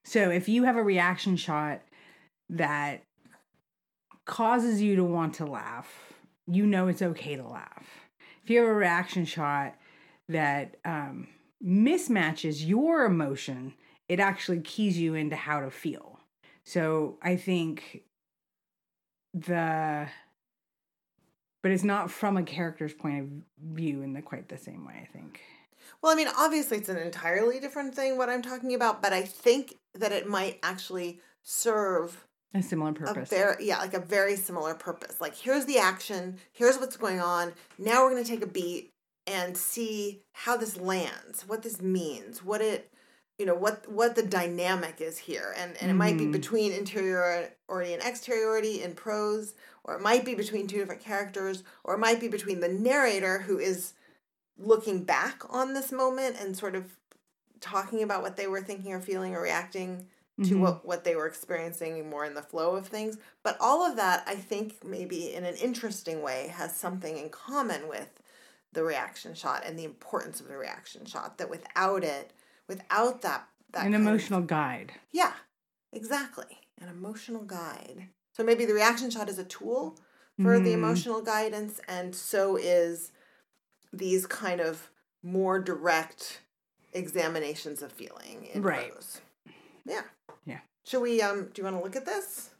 So 0.04 0.30
if 0.30 0.48
you 0.48 0.62
have 0.64 0.76
a 0.76 0.82
reaction 0.82 1.36
shot 1.36 1.80
that 2.48 3.02
causes 4.24 4.80
you 4.80 4.94
to 4.94 5.02
want 5.02 5.34
to 5.34 5.46
laugh, 5.46 6.07
you 6.50 6.66
know 6.66 6.88
it's 6.88 7.02
okay 7.02 7.36
to 7.36 7.46
laugh. 7.46 7.86
If 8.42 8.50
you 8.50 8.60
have 8.60 8.68
a 8.68 8.74
reaction 8.74 9.24
shot 9.24 9.76
that 10.28 10.76
um, 10.84 11.28
mismatches 11.64 12.66
your 12.66 13.04
emotion, 13.04 13.74
it 14.08 14.20
actually 14.20 14.60
keys 14.60 14.98
you 14.98 15.14
into 15.14 15.36
how 15.36 15.60
to 15.60 15.70
feel. 15.70 16.18
So 16.64 17.18
I 17.22 17.36
think 17.36 18.02
the 19.34 20.08
but 21.62 21.72
it's 21.72 21.84
not 21.84 22.10
from 22.10 22.36
a 22.36 22.42
character's 22.42 22.94
point 22.94 23.20
of 23.20 23.74
view 23.74 24.02
in 24.02 24.12
the 24.12 24.22
quite 24.22 24.48
the 24.48 24.56
same 24.56 24.86
way 24.86 24.94
i 25.02 25.06
think 25.06 25.40
well 26.02 26.12
i 26.12 26.14
mean 26.14 26.28
obviously 26.38 26.78
it's 26.78 26.88
an 26.88 26.96
entirely 26.96 27.60
different 27.60 27.94
thing 27.94 28.16
what 28.16 28.30
i'm 28.30 28.42
talking 28.42 28.74
about 28.74 29.02
but 29.02 29.12
i 29.12 29.22
think 29.22 29.74
that 29.94 30.12
it 30.12 30.26
might 30.26 30.58
actually 30.62 31.20
serve 31.42 32.26
a 32.54 32.62
similar 32.62 32.92
purpose 32.92 33.30
a 33.30 33.34
very, 33.34 33.66
yeah 33.66 33.78
like 33.78 33.94
a 33.94 34.00
very 34.00 34.36
similar 34.36 34.74
purpose 34.74 35.20
like 35.20 35.36
here's 35.36 35.66
the 35.66 35.78
action 35.78 36.38
here's 36.52 36.78
what's 36.78 36.96
going 36.96 37.20
on 37.20 37.52
now 37.78 38.02
we're 38.02 38.10
going 38.10 38.24
to 38.24 38.30
take 38.30 38.42
a 38.42 38.46
beat 38.46 38.90
and 39.26 39.56
see 39.56 40.22
how 40.32 40.56
this 40.56 40.78
lands 40.78 41.44
what 41.46 41.62
this 41.62 41.82
means 41.82 42.42
what 42.42 42.62
it 42.62 42.90
you 43.38 43.46
know 43.46 43.54
what 43.54 43.90
what 43.90 44.14
the 44.14 44.22
dynamic 44.22 45.00
is 45.00 45.18
here 45.18 45.54
and 45.58 45.76
and 45.80 45.82
it 45.82 45.86
mm-hmm. 45.88 45.98
might 45.98 46.16
be 46.16 46.24
mm-hmm. 46.24 46.32
between 46.32 46.72
interiority 46.72 47.52
and 47.92 48.02
exteriority 48.02 48.82
in 48.82 48.94
prose 48.94 49.54
or 49.84 49.94
it 49.94 50.02
might 50.02 50.24
be 50.24 50.34
between 50.34 50.66
two 50.66 50.78
different 50.78 51.02
characters 51.02 51.62
or 51.84 51.94
it 51.94 51.98
might 51.98 52.20
be 52.20 52.28
between 52.28 52.60
the 52.60 52.68
narrator 52.68 53.40
who 53.40 53.58
is 53.58 53.92
looking 54.58 55.04
back 55.04 55.42
on 55.50 55.72
this 55.72 55.92
moment 55.92 56.36
and 56.40 56.56
sort 56.56 56.74
of 56.74 56.96
talking 57.60 58.02
about 58.02 58.22
what 58.22 58.36
they 58.36 58.46
were 58.46 58.60
thinking 58.60 58.92
or 58.92 59.00
feeling 59.00 59.34
or 59.34 59.42
reacting 59.42 60.06
to 60.38 60.50
mm-hmm. 60.50 60.60
what 60.60 60.86
what 60.86 61.04
they 61.04 61.16
were 61.16 61.26
experiencing 61.26 62.08
more 62.08 62.24
in 62.24 62.34
the 62.34 62.42
flow 62.42 62.76
of 62.76 62.86
things 62.86 63.18
but 63.42 63.56
all 63.60 63.84
of 63.84 63.96
that 63.96 64.22
i 64.26 64.34
think 64.34 64.84
maybe 64.84 65.34
in 65.34 65.44
an 65.44 65.56
interesting 65.56 66.22
way 66.22 66.52
has 66.54 66.76
something 66.76 67.18
in 67.18 67.28
common 67.28 67.88
with 67.88 68.20
the 68.72 68.82
reaction 68.82 69.34
shot 69.34 69.62
and 69.66 69.78
the 69.78 69.84
importance 69.84 70.40
of 70.40 70.48
the 70.48 70.56
reaction 70.56 71.04
shot 71.04 71.38
that 71.38 71.50
without 71.50 72.04
it 72.04 72.32
without 72.68 73.22
that 73.22 73.48
that 73.72 73.86
an 73.86 73.94
emotional 73.94 74.40
of, 74.40 74.46
guide. 74.46 74.92
Yeah, 75.12 75.32
exactly. 75.92 76.58
An 76.80 76.88
emotional 76.88 77.42
guide. 77.42 78.08
So 78.32 78.44
maybe 78.44 78.64
the 78.64 78.74
reaction 78.74 79.10
shot 79.10 79.28
is 79.28 79.38
a 79.38 79.44
tool 79.44 79.98
for 80.40 80.54
mm-hmm. 80.54 80.64
the 80.64 80.72
emotional 80.72 81.20
guidance, 81.20 81.80
and 81.88 82.14
so 82.14 82.56
is 82.56 83.10
these 83.92 84.26
kind 84.26 84.60
of 84.60 84.90
more 85.22 85.58
direct 85.58 86.40
examinations 86.92 87.82
of 87.82 87.92
feeling 87.92 88.48
in 88.52 88.62
right. 88.62 88.92
Yeah. 89.84 90.02
Should 90.88 91.02
we 91.02 91.22
um 91.22 91.50
do 91.52 91.60
you 91.60 91.64
want 91.64 91.76
to 91.76 91.82
look 91.82 91.96
at 91.96 92.06
this? 92.06 92.50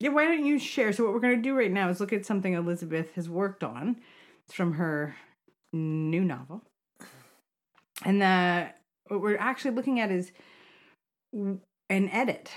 Yeah, 0.00 0.10
why 0.10 0.24
don't 0.24 0.44
you 0.44 0.58
share? 0.58 0.92
So 0.92 1.04
what 1.04 1.12
we're 1.12 1.20
gonna 1.20 1.36
do 1.36 1.56
right 1.56 1.70
now 1.70 1.88
is 1.88 2.00
look 2.00 2.12
at 2.12 2.26
something 2.26 2.54
Elizabeth 2.54 3.12
has 3.14 3.28
worked 3.28 3.62
on. 3.62 3.96
It's 4.46 4.54
from 4.54 4.72
her 4.74 5.14
new 5.72 6.24
novel. 6.24 6.62
And 8.04 8.20
the 8.20 8.70
what 9.08 9.20
we're 9.20 9.36
actually 9.36 9.74
looking 9.74 10.00
at 10.00 10.10
is 10.10 10.32
an 11.32 11.60
edit. 11.90 12.50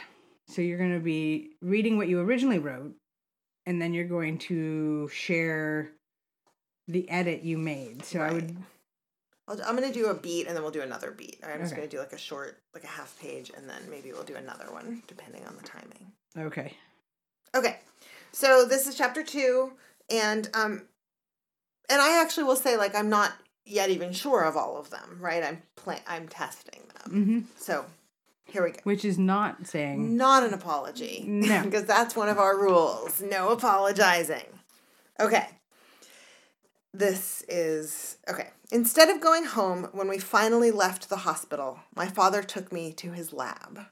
So 0.47 0.61
you're 0.61 0.77
going 0.77 0.93
to 0.93 0.99
be 0.99 1.51
reading 1.61 1.97
what 1.97 2.07
you 2.07 2.19
originally 2.19 2.59
wrote, 2.59 2.93
and 3.65 3.81
then 3.81 3.93
you're 3.93 4.07
going 4.07 4.37
to 4.39 5.09
share 5.09 5.91
the 6.87 7.09
edit 7.09 7.43
you 7.43 7.57
made. 7.57 8.05
So 8.05 8.19
right. 8.19 8.29
I 8.29 8.33
would. 8.33 8.57
I 9.47 9.69
am 9.69 9.75
going 9.75 9.91
to 9.91 9.97
do 9.97 10.07
a 10.07 10.13
beat 10.13 10.47
and 10.47 10.55
then 10.55 10.63
we'll 10.63 10.71
do 10.71 10.81
another 10.81 11.11
beat. 11.11 11.37
I'm 11.43 11.59
just 11.59 11.75
going 11.75 11.87
to 11.87 11.95
do 11.95 11.99
like 11.99 12.13
a 12.13 12.17
short, 12.17 12.61
like 12.73 12.83
a 12.83 12.87
half 12.87 13.17
page, 13.19 13.51
and 13.55 13.69
then 13.69 13.81
maybe 13.89 14.11
we'll 14.11 14.23
do 14.23 14.35
another 14.35 14.71
one 14.71 15.03
depending 15.07 15.45
on 15.45 15.55
the 15.55 15.63
timing. 15.63 16.11
Okay. 16.37 16.73
Okay. 17.53 17.79
So 18.31 18.65
this 18.65 18.87
is 18.87 18.95
chapter 18.95 19.23
two, 19.23 19.73
and 20.09 20.49
um, 20.53 20.87
and 21.89 22.01
I 22.01 22.21
actually 22.21 22.43
will 22.45 22.55
say 22.55 22.75
like 22.75 22.95
I'm 22.95 23.09
not 23.09 23.33
yet 23.65 23.89
even 23.89 24.11
sure 24.11 24.43
of 24.43 24.57
all 24.57 24.77
of 24.77 24.89
them, 24.89 25.17
right? 25.21 25.43
I'm 25.43 25.61
pl- 25.75 26.01
I'm 26.07 26.27
testing 26.27 26.81
them. 26.93 27.13
Mm-hmm. 27.13 27.39
So 27.57 27.85
here 28.45 28.63
we 28.63 28.71
go. 28.71 28.79
Which 28.83 29.05
is 29.05 29.17
not 29.17 29.67
saying 29.67 30.17
not 30.17 30.43
an 30.43 30.53
apology. 30.53 31.23
No, 31.27 31.61
because 31.63 31.85
that's 31.85 32.15
one 32.15 32.29
of 32.29 32.37
our 32.37 32.59
rules. 32.59 33.21
No 33.21 33.49
apologizing. 33.49 34.45
Okay. 35.19 35.47
This 36.97 37.43
is 37.49 38.19
okay. 38.25 38.51
Instead 38.71 39.09
of 39.09 39.19
going 39.19 39.43
home 39.43 39.89
when 39.91 40.07
we 40.07 40.17
finally 40.17 40.71
left 40.71 41.09
the 41.09 41.27
hospital, 41.27 41.81
my 41.93 42.07
father 42.07 42.41
took 42.41 42.71
me 42.71 42.93
to 42.93 43.11
his 43.11 43.33
lab. 43.33 43.87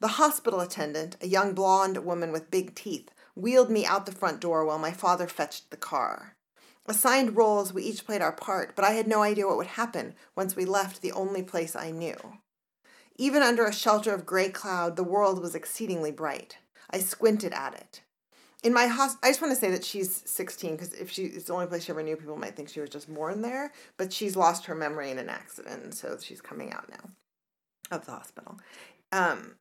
The 0.00 0.18
hospital 0.20 0.60
attendant, 0.60 1.16
a 1.22 1.26
young 1.26 1.54
blonde 1.54 2.04
woman 2.04 2.32
with 2.32 2.50
big 2.50 2.74
teeth, 2.74 3.08
wheeled 3.34 3.70
me 3.70 3.86
out 3.86 4.04
the 4.04 4.12
front 4.12 4.42
door 4.42 4.62
while 4.66 4.78
my 4.78 4.92
father 4.92 5.26
fetched 5.26 5.70
the 5.70 5.78
car. 5.78 6.36
Assigned 6.84 7.34
roles, 7.34 7.72
we 7.72 7.82
each 7.82 8.04
played 8.04 8.20
our 8.20 8.32
part, 8.32 8.76
but 8.76 8.84
I 8.84 8.90
had 8.90 9.08
no 9.08 9.22
idea 9.22 9.46
what 9.46 9.56
would 9.56 9.68
happen 9.68 10.14
once 10.36 10.54
we 10.54 10.66
left 10.66 11.00
the 11.00 11.12
only 11.12 11.42
place 11.42 11.74
I 11.74 11.92
knew. 11.92 12.18
Even 13.16 13.42
under 13.42 13.64
a 13.64 13.72
shelter 13.72 14.12
of 14.12 14.26
gray 14.26 14.50
cloud, 14.50 14.96
the 14.96 15.02
world 15.02 15.40
was 15.40 15.54
exceedingly 15.54 16.12
bright. 16.12 16.58
I 16.90 16.98
squinted 16.98 17.54
at 17.54 17.72
it. 17.72 18.02
In 18.64 18.72
my 18.72 18.86
host, 18.86 19.18
I 19.22 19.28
just 19.28 19.42
want 19.42 19.52
to 19.52 19.60
say 19.60 19.70
that 19.70 19.84
she's 19.84 20.22
16 20.24 20.72
because 20.72 20.94
if 20.94 21.10
she 21.10 21.24
it's 21.24 21.44
the 21.44 21.52
only 21.52 21.66
place 21.66 21.84
she 21.84 21.92
ever 21.92 22.02
knew, 22.02 22.16
people 22.16 22.36
might 22.36 22.56
think 22.56 22.70
she 22.70 22.80
was 22.80 22.88
just 22.88 23.12
born 23.12 23.42
there. 23.42 23.72
But 23.98 24.10
she's 24.10 24.36
lost 24.36 24.64
her 24.64 24.74
memory 24.74 25.10
in 25.10 25.18
an 25.18 25.28
accident, 25.28 25.94
so 25.94 26.16
she's 26.18 26.40
coming 26.40 26.72
out 26.72 26.88
now 26.88 27.10
of 27.94 28.06
the 28.06 28.12
hospital. 28.12 28.58
Um, 29.12 29.56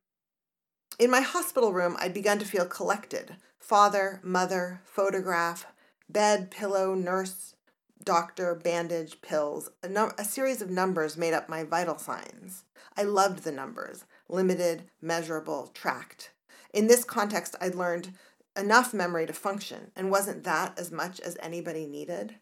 in 0.97 1.11
my 1.11 1.19
hospital 1.19 1.73
room, 1.73 1.97
I'd 1.99 2.13
begun 2.13 2.39
to 2.39 2.45
feel 2.45 2.65
collected. 2.65 3.35
Father, 3.59 4.21
mother, 4.23 4.81
photograph, 4.85 5.65
bed, 6.09 6.49
pillow, 6.49 6.95
nurse, 6.95 7.55
doctor, 8.01 8.55
bandage, 8.55 9.21
pills. 9.21 9.69
A, 9.81 9.89
num- 9.89 10.13
a 10.17 10.23
series 10.23 10.61
of 10.61 10.69
numbers 10.69 11.17
made 11.17 11.33
up 11.33 11.49
my 11.49 11.65
vital 11.65 11.97
signs. 11.97 12.63
I 12.95 13.03
loved 13.03 13.43
the 13.43 13.51
numbers 13.51 14.05
limited, 14.29 14.83
measurable, 15.01 15.69
tracked. 15.73 16.31
In 16.73 16.87
this 16.87 17.03
context, 17.03 17.55
I'd 17.61 17.75
learned 17.75 18.13
enough 18.57 18.93
memory 18.93 19.25
to 19.25 19.33
function, 19.33 19.91
and 19.95 20.11
wasn't 20.11 20.43
that 20.43 20.77
as 20.77 20.91
much 20.91 21.19
as 21.19 21.37
anybody 21.41 21.85
needed? 21.85 22.35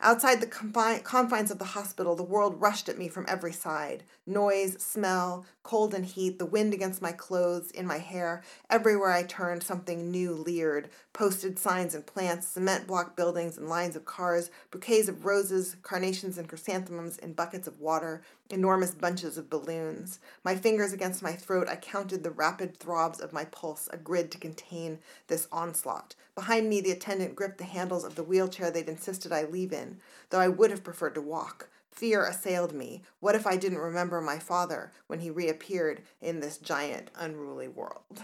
Outside 0.00 0.40
the 0.40 0.46
confines 0.46 1.50
of 1.50 1.58
the 1.58 1.64
hospital, 1.64 2.14
the 2.14 2.22
world 2.22 2.60
rushed 2.60 2.88
at 2.88 2.98
me 2.98 3.08
from 3.08 3.24
every 3.28 3.52
side 3.52 4.04
noise, 4.26 4.76
smell, 4.82 5.46
cold 5.62 5.94
and 5.94 6.04
heat, 6.04 6.38
the 6.38 6.44
wind 6.44 6.74
against 6.74 7.00
my 7.00 7.12
clothes, 7.12 7.70
in 7.70 7.86
my 7.86 7.98
hair. 7.98 8.42
Everywhere 8.68 9.12
I 9.12 9.22
turned, 9.22 9.62
something 9.62 10.10
new 10.10 10.32
leered 10.32 10.90
posted 11.12 11.58
signs 11.58 11.94
and 11.94 12.04
plants, 12.04 12.48
cement 12.48 12.86
block 12.86 13.16
buildings 13.16 13.56
and 13.56 13.68
lines 13.68 13.96
of 13.96 14.04
cars, 14.04 14.50
bouquets 14.70 15.08
of 15.08 15.24
roses, 15.24 15.76
carnations 15.82 16.36
and 16.36 16.48
chrysanthemums 16.48 17.16
in 17.18 17.32
buckets 17.32 17.66
of 17.66 17.80
water, 17.80 18.22
enormous 18.50 18.92
bunches 18.92 19.36
of 19.36 19.50
balloons. 19.50 20.20
My 20.44 20.54
fingers 20.54 20.92
against 20.92 21.22
my 21.22 21.32
throat, 21.32 21.68
I 21.68 21.76
counted 21.76 22.22
the 22.22 22.30
rapid 22.30 22.76
throbs 22.76 23.20
of 23.20 23.32
my 23.32 23.44
pulse, 23.46 23.88
a 23.92 23.96
grid 23.96 24.30
to 24.32 24.38
contain 24.38 24.98
this 25.26 25.48
onslaught. 25.50 26.14
Behind 26.34 26.68
me, 26.68 26.80
the 26.80 26.92
attendant 26.92 27.34
gripped 27.34 27.58
the 27.58 27.64
handles 27.64 28.04
of 28.04 28.14
the 28.14 28.22
wheelchair 28.22 28.70
they'd 28.70 28.88
insisted 28.88 29.32
I 29.32 29.44
leave 29.44 29.72
in, 29.72 29.98
though 30.30 30.40
I 30.40 30.48
would 30.48 30.70
have 30.70 30.84
preferred 30.84 31.14
to 31.14 31.20
walk. 31.20 31.68
Fear 31.90 32.26
assailed 32.26 32.74
me. 32.74 33.02
What 33.20 33.34
if 33.34 33.46
I 33.46 33.56
didn't 33.56 33.78
remember 33.78 34.20
my 34.20 34.38
father 34.38 34.92
when 35.06 35.20
he 35.20 35.30
reappeared 35.30 36.02
in 36.20 36.40
this 36.40 36.58
giant, 36.58 37.10
unruly 37.18 37.68
world? 37.68 38.22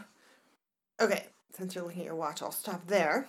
Okay, 1.01 1.27
since 1.57 1.75
you're 1.75 1.85
looking 1.85 2.03
at 2.03 2.07
your 2.07 2.15
watch, 2.15 2.43
I'll 2.43 2.53
stop 2.53 2.87
there 2.87 3.29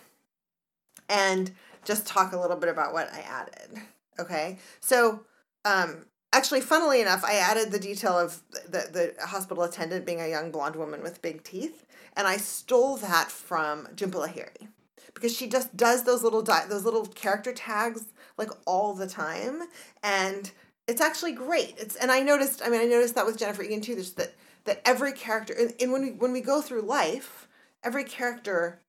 and 1.08 1.50
just 1.84 2.06
talk 2.06 2.32
a 2.32 2.38
little 2.38 2.56
bit 2.56 2.68
about 2.68 2.92
what 2.92 3.12
I 3.12 3.20
added. 3.20 3.82
Okay, 4.18 4.58
so 4.80 5.24
um, 5.64 6.06
actually, 6.34 6.60
funnily 6.60 7.00
enough, 7.00 7.24
I 7.24 7.34
added 7.34 7.70
the 7.70 7.78
detail 7.78 8.18
of 8.18 8.42
the, 8.68 9.14
the 9.18 9.26
hospital 9.26 9.62
attendant 9.62 10.04
being 10.04 10.20
a 10.20 10.28
young 10.28 10.50
blonde 10.50 10.76
woman 10.76 11.02
with 11.02 11.22
big 11.22 11.44
teeth, 11.44 11.86
and 12.16 12.26
I 12.26 12.36
stole 12.36 12.96
that 12.98 13.30
from 13.30 13.86
Jhumpa 13.94 14.28
Lahiri 14.28 14.68
because 15.14 15.34
she 15.34 15.48
just 15.48 15.76
does 15.76 16.04
those 16.04 16.22
little 16.22 16.42
di- 16.42 16.66
those 16.68 16.84
little 16.84 17.06
character 17.06 17.52
tags 17.52 18.06
like 18.36 18.50
all 18.66 18.94
the 18.94 19.06
time, 19.06 19.62
and 20.02 20.50
it's 20.86 21.00
actually 21.00 21.32
great. 21.32 21.74
It's 21.78 21.96
and 21.96 22.10
I 22.10 22.20
noticed. 22.20 22.60
I 22.64 22.68
mean, 22.68 22.80
I 22.80 22.84
noticed 22.84 23.14
that 23.14 23.26
with 23.26 23.38
Jennifer 23.38 23.62
Egan 23.62 23.80
too. 23.80 23.94
There's 23.94 24.12
that 24.14 24.34
that 24.64 24.82
every 24.84 25.12
character, 25.12 25.54
and 25.80 25.92
when 25.92 26.02
we 26.02 26.10
when 26.10 26.32
we 26.32 26.40
go 26.40 26.60
through 26.60 26.82
life, 26.82 27.48
every 27.82 28.04
character 28.04 28.80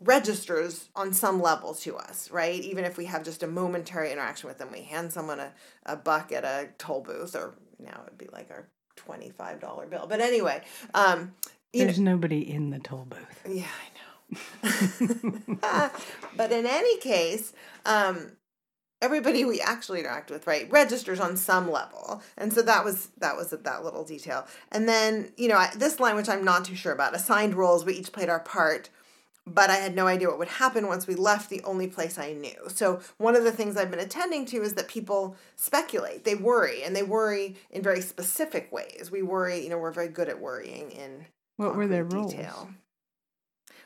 registers 0.00 0.88
on 0.94 1.12
some 1.12 1.40
level 1.40 1.74
to 1.74 1.96
us, 1.96 2.30
right? 2.30 2.60
Even 2.60 2.84
if 2.84 2.96
we 2.96 3.06
have 3.06 3.24
just 3.24 3.42
a 3.42 3.46
momentary 3.46 4.12
interaction 4.12 4.48
with 4.48 4.58
them, 4.58 4.70
we 4.72 4.82
hand 4.82 5.12
someone 5.12 5.40
a, 5.40 5.52
a 5.86 5.96
buck 5.96 6.32
at 6.32 6.44
a 6.44 6.68
toll 6.78 7.00
booth, 7.00 7.34
or 7.34 7.54
now 7.78 8.02
it'd 8.06 8.18
be 8.18 8.28
like 8.32 8.50
our 8.50 8.68
$25 8.96 9.90
bill. 9.90 10.06
But 10.08 10.20
anyway, 10.20 10.62
um, 10.94 11.34
there's 11.72 11.98
know, 11.98 12.12
nobody 12.12 12.50
in 12.50 12.70
the 12.70 12.78
toll 12.78 13.06
booth. 13.08 13.42
Yeah, 13.48 13.66
I 13.66 13.88
know. 13.92 13.98
but 16.36 16.52
in 16.52 16.66
any 16.66 16.98
case, 16.98 17.52
um, 17.86 18.32
everybody 19.00 19.44
we 19.44 19.60
actually 19.60 20.00
interact 20.00 20.30
with 20.30 20.46
right 20.46 20.70
registers 20.70 21.20
on 21.20 21.36
some 21.36 21.70
level 21.70 22.20
and 22.36 22.52
so 22.52 22.62
that 22.62 22.84
was 22.84 23.10
that 23.18 23.36
was 23.36 23.50
that 23.50 23.84
little 23.84 24.02
detail 24.02 24.44
and 24.72 24.88
then 24.88 25.30
you 25.36 25.48
know 25.48 25.64
this 25.76 26.00
line 26.00 26.16
which 26.16 26.28
i'm 26.28 26.44
not 26.44 26.64
too 26.64 26.74
sure 26.74 26.92
about 26.92 27.14
assigned 27.14 27.54
roles 27.54 27.84
we 27.84 27.94
each 27.94 28.10
played 28.10 28.28
our 28.28 28.40
part 28.40 28.90
but 29.54 29.70
I 29.70 29.76
had 29.76 29.94
no 29.94 30.06
idea 30.06 30.28
what 30.28 30.38
would 30.38 30.48
happen 30.48 30.86
once 30.86 31.06
we 31.06 31.14
left 31.14 31.50
the 31.50 31.62
only 31.64 31.86
place 31.86 32.18
I 32.18 32.32
knew. 32.32 32.68
So, 32.68 33.00
one 33.16 33.36
of 33.36 33.44
the 33.44 33.52
things 33.52 33.76
I've 33.76 33.90
been 33.90 34.00
attending 34.00 34.46
to 34.46 34.62
is 34.62 34.74
that 34.74 34.88
people 34.88 35.36
speculate, 35.56 36.24
they 36.24 36.34
worry, 36.34 36.82
and 36.82 36.94
they 36.94 37.02
worry 37.02 37.56
in 37.70 37.82
very 37.82 38.00
specific 38.00 38.70
ways. 38.72 39.10
We 39.10 39.22
worry, 39.22 39.62
you 39.62 39.70
know, 39.70 39.78
we're 39.78 39.90
very 39.92 40.08
good 40.08 40.28
at 40.28 40.40
worrying 40.40 40.90
in 40.92 41.26
what 41.56 41.76
were 41.76 41.88
their 41.88 42.04
roles? 42.04 42.34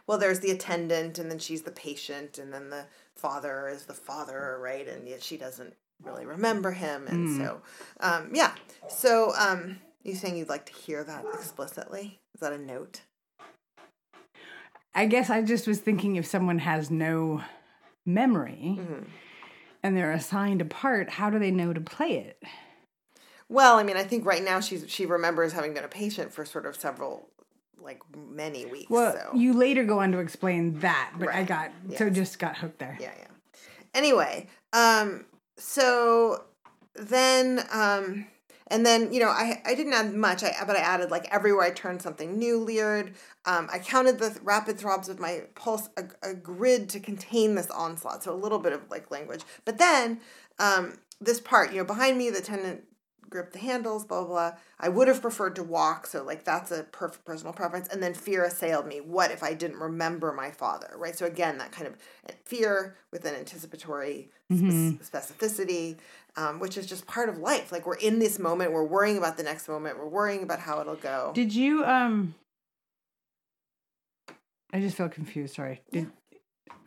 Well, 0.06 0.18
there's 0.18 0.40
the 0.40 0.50
attendant, 0.50 1.18
and 1.18 1.30
then 1.30 1.38
she's 1.38 1.62
the 1.62 1.70
patient, 1.70 2.36
and 2.38 2.52
then 2.52 2.70
the 2.70 2.86
father 3.14 3.68
is 3.68 3.86
the 3.86 3.94
father, 3.94 4.58
right? 4.60 4.86
And 4.86 5.08
yet 5.08 5.22
she 5.22 5.36
doesn't 5.36 5.74
really 6.02 6.26
remember 6.26 6.72
him, 6.72 7.06
and 7.06 7.28
mm. 7.28 7.38
so, 7.38 7.62
um, 8.00 8.30
yeah. 8.34 8.52
So, 8.88 9.32
um, 9.38 9.78
you 10.02 10.14
saying 10.14 10.36
you'd 10.36 10.48
like 10.48 10.66
to 10.66 10.72
hear 10.72 11.04
that 11.04 11.24
explicitly? 11.32 12.20
Is 12.34 12.40
that 12.40 12.52
a 12.52 12.58
note? 12.58 13.02
I 14.94 15.06
guess 15.06 15.30
I 15.30 15.42
just 15.42 15.66
was 15.66 15.80
thinking 15.80 16.16
if 16.16 16.26
someone 16.26 16.58
has 16.58 16.90
no 16.90 17.42
memory 18.04 18.76
mm-hmm. 18.78 19.04
and 19.82 19.96
they're 19.96 20.12
assigned 20.12 20.60
a 20.60 20.66
part, 20.66 21.10
how 21.10 21.30
do 21.30 21.38
they 21.38 21.50
know 21.50 21.72
to 21.72 21.80
play 21.80 22.18
it? 22.18 22.42
Well, 23.48 23.78
I 23.78 23.82
mean, 23.82 23.96
I 23.96 24.04
think 24.04 24.24
right 24.24 24.42
now 24.42 24.60
she's 24.60 24.84
she 24.88 25.04
remembers 25.04 25.52
having 25.52 25.74
been 25.74 25.84
a 25.84 25.88
patient 25.88 26.32
for 26.32 26.44
sort 26.44 26.66
of 26.66 26.74
several 26.74 27.28
like 27.80 28.00
many 28.16 28.64
weeks. 28.64 28.90
Well, 28.90 29.12
so. 29.12 29.36
you 29.36 29.52
later 29.52 29.84
go 29.84 30.00
on 30.00 30.12
to 30.12 30.18
explain 30.18 30.78
that, 30.80 31.12
but 31.18 31.28
right. 31.28 31.38
I 31.38 31.44
got 31.44 31.70
yes. 31.88 31.98
so 31.98 32.08
just 32.08 32.38
got 32.38 32.56
hooked 32.56 32.78
there. 32.78 32.96
Yeah, 33.00 33.12
yeah. 33.18 33.26
Anyway, 33.94 34.48
um, 34.72 35.26
so 35.58 36.44
then 36.94 37.64
um 37.72 38.26
and 38.72 38.86
then, 38.86 39.12
you 39.12 39.20
know, 39.20 39.28
I, 39.28 39.60
I 39.66 39.74
didn't 39.74 39.92
add 39.92 40.14
much, 40.14 40.42
I, 40.42 40.54
but 40.66 40.76
I 40.76 40.80
added 40.80 41.10
like 41.10 41.28
everywhere 41.30 41.66
I 41.66 41.70
turned 41.72 42.00
something 42.00 42.38
new 42.38 42.58
leered. 42.58 43.12
Um, 43.44 43.68
I 43.70 43.78
counted 43.78 44.18
the 44.18 44.34
rapid 44.42 44.78
throbs 44.78 45.10
of 45.10 45.20
my 45.20 45.42
pulse, 45.54 45.90
a, 45.98 46.04
a, 46.22 46.32
grid 46.32 46.88
to 46.88 46.98
contain 46.98 47.54
this 47.54 47.70
onslaught. 47.70 48.22
So 48.22 48.32
a 48.32 48.34
little 48.34 48.58
bit 48.58 48.72
of 48.72 48.90
like 48.90 49.10
language. 49.10 49.42
But 49.66 49.76
then 49.76 50.20
um, 50.58 50.96
this 51.20 51.38
part, 51.38 51.72
you 51.72 51.78
know, 51.78 51.84
behind 51.84 52.16
me, 52.16 52.30
the 52.30 52.38
attendant 52.38 52.84
grip 53.32 53.52
the 53.52 53.58
handles, 53.58 54.04
blah, 54.04 54.20
blah, 54.24 54.28
blah. 54.28 54.52
I 54.78 54.88
would 54.88 55.08
have 55.08 55.20
preferred 55.20 55.56
to 55.56 55.62
walk, 55.62 56.06
so 56.06 56.22
like 56.22 56.44
that's 56.44 56.70
a 56.70 56.84
perfect 56.84 57.24
personal 57.24 57.52
preference. 57.52 57.88
And 57.88 58.02
then 58.02 58.14
fear 58.14 58.44
assailed 58.44 58.86
me. 58.86 59.00
What 59.00 59.30
if 59.32 59.42
I 59.42 59.54
didn't 59.54 59.78
remember 59.78 60.32
my 60.32 60.50
father, 60.50 60.94
right? 60.96 61.16
So 61.16 61.26
again, 61.26 61.58
that 61.58 61.72
kind 61.72 61.88
of 61.88 61.96
fear 62.44 62.96
with 63.10 63.24
an 63.24 63.34
anticipatory 63.34 64.30
mm-hmm. 64.50 64.96
specificity, 65.02 65.96
um, 66.36 66.60
which 66.60 66.76
is 66.76 66.86
just 66.86 67.06
part 67.06 67.28
of 67.28 67.38
life. 67.38 67.72
Like 67.72 67.86
we're 67.86 67.96
in 67.96 68.18
this 68.18 68.38
moment, 68.38 68.72
we're 68.72 68.84
worrying 68.84 69.18
about 69.18 69.36
the 69.36 69.42
next 69.42 69.68
moment, 69.68 69.98
we're 69.98 70.08
worrying 70.08 70.42
about 70.42 70.60
how 70.60 70.80
it'll 70.80 70.94
go. 70.94 71.32
Did 71.34 71.54
you, 71.54 71.84
um, 71.84 72.34
I 74.72 74.80
just 74.80 74.96
felt 74.96 75.12
confused, 75.12 75.54
sorry. 75.54 75.82
Did, 75.92 76.10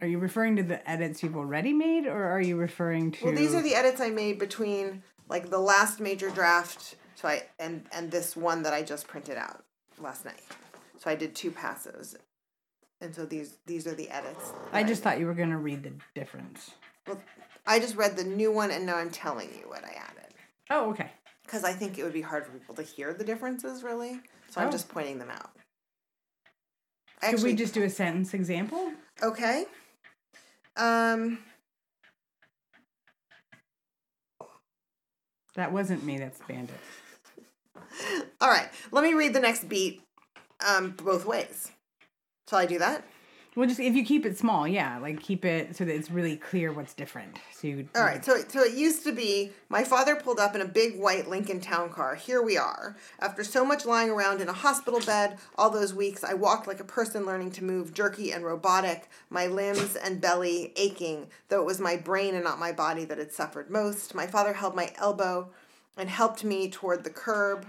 are 0.02 0.08
you 0.08 0.20
referring 0.20 0.56
to 0.58 0.64
the 0.64 0.88
edits 0.90 1.24
you've 1.24 1.38
already 1.38 1.74
made, 1.74 2.06
or 2.06 2.26
are 2.26 2.42
you 2.42 2.58
referring 2.58 3.12
to? 3.14 3.26
Well, 3.26 3.36
these 3.36 3.56
are 3.56 3.62
the 3.62 3.76
edits 3.76 4.02
I 4.02 4.10
made 4.10 4.40
between 4.40 5.04
like 5.30 5.50
the 5.50 5.60
last 5.60 6.00
major 6.00 6.30
draft 6.30 6.96
so 7.16 7.28
i 7.28 7.44
and 7.60 7.86
and 7.92 8.12
this 8.12 8.36
one 8.36 8.64
that 8.64 8.74
i 8.74 8.82
just 8.82 9.08
printed 9.08 9.38
out 9.38 9.64
last 10.00 10.26
night 10.26 10.42
so 10.98 11.10
i 11.10 11.16
did 11.16 11.36
two 11.36 11.52
passes 11.52 12.16
and 13.02 13.16
so 13.16 13.26
these 13.26 13.58
these 13.66 13.88
are 13.88 13.96
the 13.96 14.10
edits 14.10 14.54
i 14.72 14.84
just 14.84 15.06
I 15.06 15.12
thought 15.12 15.20
you 15.20 15.26
were 15.26 15.34
going 15.34 15.52
to 15.52 15.58
read 15.58 15.84
the 15.84 15.94
difference 16.14 16.72
i 17.66 17.80
just 17.80 17.96
read 17.96 18.16
the 18.16 18.24
new 18.24 18.52
one 18.52 18.72
and 18.72 18.86
now 18.86 18.96
i'm 18.96 19.10
telling 19.10 19.50
you 19.50 19.68
what 19.68 19.84
i 19.84 19.92
added 19.92 20.34
oh 20.70 20.90
okay 20.90 21.12
because 21.46 21.64
i 21.64 21.72
think 21.74 21.98
it 21.98 22.04
would 22.04 22.14
be 22.14 22.22
hard 22.22 22.46
for 22.46 22.52
people 22.54 22.76
to 22.76 22.84
hear 22.84 23.14
the 23.14 23.24
differences 23.24 23.84
really 23.84 24.20
so 24.50 24.62
oh. 24.62 24.64
i'm 24.64 24.72
just 24.72 24.90
pointing 24.90 25.20
them 25.20 25.30
out 25.30 25.52
Actually, 27.22 27.38
Could 27.38 27.44
we 27.44 27.56
just 27.56 27.74
do 27.74 27.84
a 27.84 27.90
sentence 27.90 28.34
example 28.34 28.92
okay 29.24 29.66
um 30.78 31.40
That 35.56 35.72
wasn't 35.72 36.04
me. 36.04 36.18
That's 36.18 36.40
Bandit. 36.48 36.76
All 38.42 38.50
right. 38.50 38.70
Let 38.92 39.04
me 39.04 39.14
read 39.14 39.34
the 39.34 39.40
next 39.40 39.68
beat 39.68 40.02
um, 40.66 40.92
both 40.92 41.26
ways. 41.26 41.72
Shall 42.50 42.60
I 42.60 42.66
do 42.66 42.78
that? 42.80 43.06
Well, 43.56 43.70
just 43.70 43.80
if 43.80 43.96
you 43.96 44.04
keep 44.04 44.26
it 44.26 44.38
small, 44.38 44.68
yeah, 44.68 45.00
like 45.00 45.22
keep 45.22 45.46
it 45.46 45.78
so 45.78 45.86
that 45.86 45.96
it's 45.96 46.12
really 46.12 46.36
clear 46.36 46.74
what's 46.74 46.94
different. 46.94 47.38
So 47.54 47.68
you. 47.68 47.88
All 47.96 48.04
right. 48.04 48.24
So 48.24 48.38
so 48.50 48.62
it 48.62 48.74
used 48.74 49.06
to 49.06 49.14
be 49.14 49.52
my 49.70 49.86
father 49.86 50.18
pulled 50.18 50.40
up 50.40 50.56
in 50.56 50.62
a 50.62 50.66
big 50.66 51.00
white 51.00 51.30
Lincoln 51.30 51.62
Town 51.62 51.90
car. 51.90 52.16
Here 52.16 52.42
we 52.42 52.58
are. 52.58 52.98
After 53.20 53.46
so 53.46 53.64
much 53.64 53.86
lying 53.86 54.10
around 54.10 54.42
in 54.42 54.50
a 54.50 54.54
hospital 54.54 55.00
bed 55.00 55.38
all 55.58 55.70
those 55.70 55.94
weeks, 55.94 56.22
I 56.22 56.34
walked 56.34 56.68
like 56.68 56.82
a 56.82 56.86
person 56.86 57.26
learning 57.26 57.52
to 57.52 57.64
move, 57.64 57.94
jerky 57.94 58.32
and 58.34 58.44
robotic, 58.44 59.10
my 59.30 59.48
limbs 59.48 59.96
and 59.96 60.20
belly 60.20 60.74
aching, 60.76 61.28
though 61.48 61.62
it 61.62 61.66
was 61.66 61.80
my 61.80 61.96
brain 61.96 62.36
and 62.36 62.44
not 62.44 62.60
my 62.60 62.74
body 62.74 63.06
that 63.06 63.18
had 63.18 63.32
suffered 63.32 63.70
most. 63.70 64.14
My 64.14 64.28
father 64.28 64.52
held 64.52 64.76
my 64.76 64.92
elbow 64.98 65.50
and 65.96 66.10
helped 66.10 66.44
me 66.44 66.70
toward 66.70 67.06
the 67.06 67.10
curb 67.10 67.66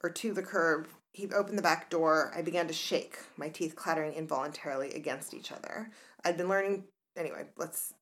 or 0.00 0.10
to 0.10 0.32
the 0.32 0.42
curb 0.42 0.86
he 1.18 1.28
opened 1.32 1.58
the 1.58 1.62
back 1.62 1.90
door. 1.90 2.32
I 2.34 2.42
began 2.42 2.68
to 2.68 2.72
shake, 2.72 3.18
my 3.36 3.48
teeth 3.48 3.74
clattering 3.74 4.12
involuntarily 4.12 4.92
against 4.94 5.34
each 5.34 5.50
other. 5.50 5.90
I'd 6.24 6.36
been 6.36 6.48
learning. 6.48 6.84
Anyway, 7.16 7.46
let's. 7.56 7.92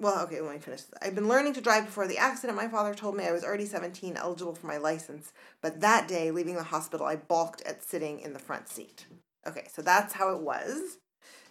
Well, 0.00 0.24
okay, 0.24 0.40
let 0.40 0.52
me 0.52 0.58
finish. 0.58 0.82
I'd 1.00 1.14
been 1.14 1.28
learning 1.28 1.52
to 1.54 1.60
drive 1.60 1.86
before 1.86 2.08
the 2.08 2.18
accident. 2.18 2.56
My 2.56 2.66
father 2.66 2.92
told 2.92 3.16
me 3.16 3.24
I 3.24 3.30
was 3.30 3.44
already 3.44 3.66
17, 3.66 4.16
eligible 4.16 4.56
for 4.56 4.66
my 4.66 4.78
license. 4.78 5.32
But 5.62 5.80
that 5.80 6.08
day, 6.08 6.32
leaving 6.32 6.56
the 6.56 6.64
hospital, 6.64 7.06
I 7.06 7.14
balked 7.14 7.62
at 7.62 7.84
sitting 7.84 8.18
in 8.18 8.32
the 8.32 8.40
front 8.40 8.68
seat. 8.68 9.06
Okay, 9.46 9.68
so 9.72 9.80
that's 9.80 10.14
how 10.14 10.34
it 10.34 10.40
was. 10.40 10.98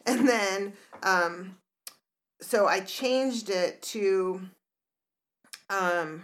And 0.06 0.28
then, 0.28 0.74
um, 1.02 1.56
so 2.42 2.68
I 2.68 2.82
changed 2.82 3.50
it 3.50 3.82
to, 3.84 4.42
um, 5.70 6.24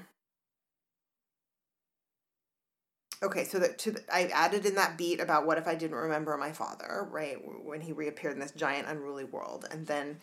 Okay, 3.21 3.43
so 3.43 3.59
that 3.59 3.77
to 3.79 3.91
the, 3.91 4.01
I 4.13 4.27
added 4.27 4.65
in 4.65 4.75
that 4.75 4.97
beat 4.97 5.19
about 5.19 5.45
what 5.45 5.57
if 5.57 5.67
I 5.67 5.75
didn't 5.75 5.97
remember 5.97 6.37
my 6.37 6.53
father, 6.53 7.07
right? 7.11 7.37
When 7.65 7.81
he 7.81 7.91
reappeared 7.91 8.33
in 8.33 8.39
this 8.39 8.51
giant 8.51 8.87
unruly 8.87 9.25
world, 9.25 9.67
and 9.69 9.87
then 9.87 10.19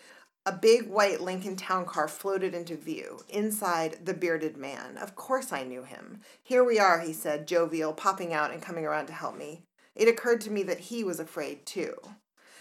a 0.47 0.53
big 0.53 0.89
white 0.89 1.21
Lincoln 1.21 1.57
town 1.57 1.85
car 1.85 2.09
floated 2.09 2.55
into 2.55 2.77
view. 2.77 3.21
Inside, 3.29 4.07
the 4.07 4.15
bearded 4.15 4.57
man. 4.57 4.97
Of 4.97 5.15
course 5.15 5.53
I 5.53 5.65
knew 5.65 5.83
him. 5.83 6.21
Here 6.43 6.65
we 6.65 6.79
are, 6.79 7.01
he 7.01 7.13
said, 7.13 7.49
jovial, 7.49 7.93
popping 7.93 8.33
out 8.33 8.53
and 8.53 8.63
coming 8.63 8.87
around 8.87 9.07
to 9.07 9.13
help 9.13 9.37
me. 9.37 9.63
It 9.95 10.09
occurred 10.09 10.41
to 10.43 10.51
me 10.51 10.63
that 10.63 10.81
he 10.81 11.03
was 11.05 11.21
afraid 11.21 11.67
too. 11.67 11.95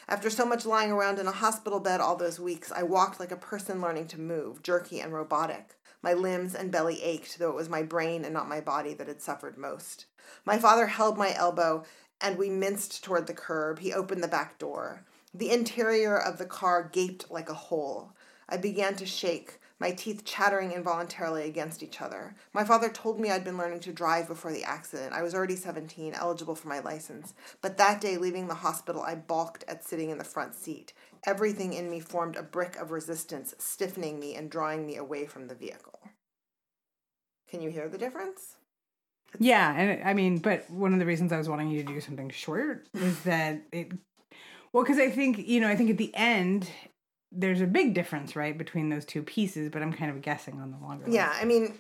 After 0.08 0.30
so 0.30 0.46
much 0.46 0.66
lying 0.66 0.92
around 0.92 1.20
in 1.20 1.28
a 1.28 1.32
hospital 1.32 1.80
bed 1.80 2.02
all 2.02 2.16
those 2.16 2.40
weeks, 2.40 2.72
I 2.72 2.84
walked 2.84 3.20
like 3.20 3.32
a 3.32 3.38
person 3.38 3.82
learning 3.82 4.08
to 4.10 4.20
move, 4.20 4.64
jerky 4.64 5.00
and 5.00 5.14
robotic. 5.14 5.76
My 6.06 6.14
limbs 6.14 6.54
and 6.54 6.72
belly 6.72 7.02
ached, 7.02 7.40
though 7.40 7.50
it 7.50 7.56
was 7.56 7.68
my 7.68 7.82
brain 7.82 8.26
and 8.26 8.32
not 8.32 8.48
my 8.48 8.62
body 8.62 8.94
that 8.94 9.08
had 9.08 9.24
suffered 9.24 9.58
most. 9.58 10.06
My 10.46 10.60
father 10.60 10.86
held 10.86 11.18
my 11.18 11.34
elbow, 11.34 11.84
and 12.22 12.38
we 12.38 12.48
minced 12.48 13.04
toward 13.04 13.26
the 13.26 13.34
curb. 13.34 13.80
He 13.80 13.92
opened 13.92 14.22
the 14.22 14.28
back 14.28 14.60
door. 14.60 15.04
The 15.34 15.50
interior 15.50 16.16
of 16.16 16.38
the 16.38 16.46
car 16.46 16.84
gaped 16.84 17.32
like 17.32 17.50
a 17.50 17.56
hole. 17.56 18.14
I 18.48 18.58
began 18.58 18.96
to 18.98 19.06
shake. 19.08 19.60
My 19.80 19.92
teeth 19.92 20.24
chattering 20.24 20.72
involuntarily 20.72 21.44
against 21.44 21.84
each 21.84 22.02
other. 22.02 22.36
My 22.54 22.64
father 22.64 22.90
told 22.90 23.20
me 23.20 23.30
I'd 23.30 23.44
been 23.44 23.58
learning 23.58 23.82
to 23.82 23.92
drive 23.92 24.28
before 24.28 24.52
the 24.52 24.64
accident. 24.64 25.14
I 25.14 25.22
was 25.22 25.36
already 25.36 25.56
17, 25.56 26.14
eligible 26.14 26.56
for 26.56 26.70
my 26.70 26.80
license. 26.80 27.34
But 27.62 27.78
that 27.78 28.00
day, 28.00 28.18
leaving 28.18 28.48
the 28.48 28.56
hospital, 28.56 29.02
I 29.02 29.16
balked 29.16 29.66
at 29.68 29.84
sitting 29.84 30.10
in 30.10 30.18
the 30.18 30.24
front 30.24 30.56
seat. 30.56 30.94
Everything 31.26 31.74
in 31.74 31.90
me 31.90 32.00
formed 32.00 32.38
a 32.38 32.44
brick 32.44 32.78
of 32.78 32.92
resistance, 32.92 33.54
stiffening 33.58 34.20
me 34.20 34.36
and 34.36 34.50
drawing 34.50 34.86
me 34.86 34.96
away 34.96 35.26
from 35.26 35.48
the 35.48 35.56
vehicle. 35.56 36.00
Can 37.50 37.62
you 37.62 37.70
hear 37.70 37.90
the 37.90 37.98
difference? 37.98 38.56
Yeah, 39.40 39.74
and 39.76 40.04
I 40.08 40.14
mean, 40.14 40.38
but 40.38 40.70
one 40.70 40.94
of 40.94 41.00
the 41.00 41.06
reasons 41.06 41.34
I 41.34 41.38
was 41.38 41.50
wanting 41.50 41.70
you 41.70 41.84
to 41.84 41.94
do 41.94 42.00
something 42.00 42.30
short 42.30 42.88
was 42.94 43.20
that 43.22 43.64
it, 43.72 43.92
well, 44.72 44.84
because 44.84 45.00
I 45.00 45.10
think 45.10 45.48
you 45.48 45.60
know, 45.60 45.68
I 45.68 45.76
think 45.76 45.90
at 45.90 45.98
the 45.98 46.16
end 46.16 46.70
there's 47.36 47.62
a 47.62 47.68
big 47.68 47.94
difference, 47.94 48.36
right, 48.36 48.58
between 48.58 48.90
those 48.90 49.06
two 49.06 49.22
pieces. 49.22 49.70
But 49.70 49.82
I'm 49.82 49.94
kind 49.94 50.12
of 50.12 50.22
guessing 50.22 50.60
on 50.60 50.72
the 50.72 50.78
longer. 50.78 51.06
Yeah, 51.10 51.32
I 51.34 51.46
mean, 51.46 51.74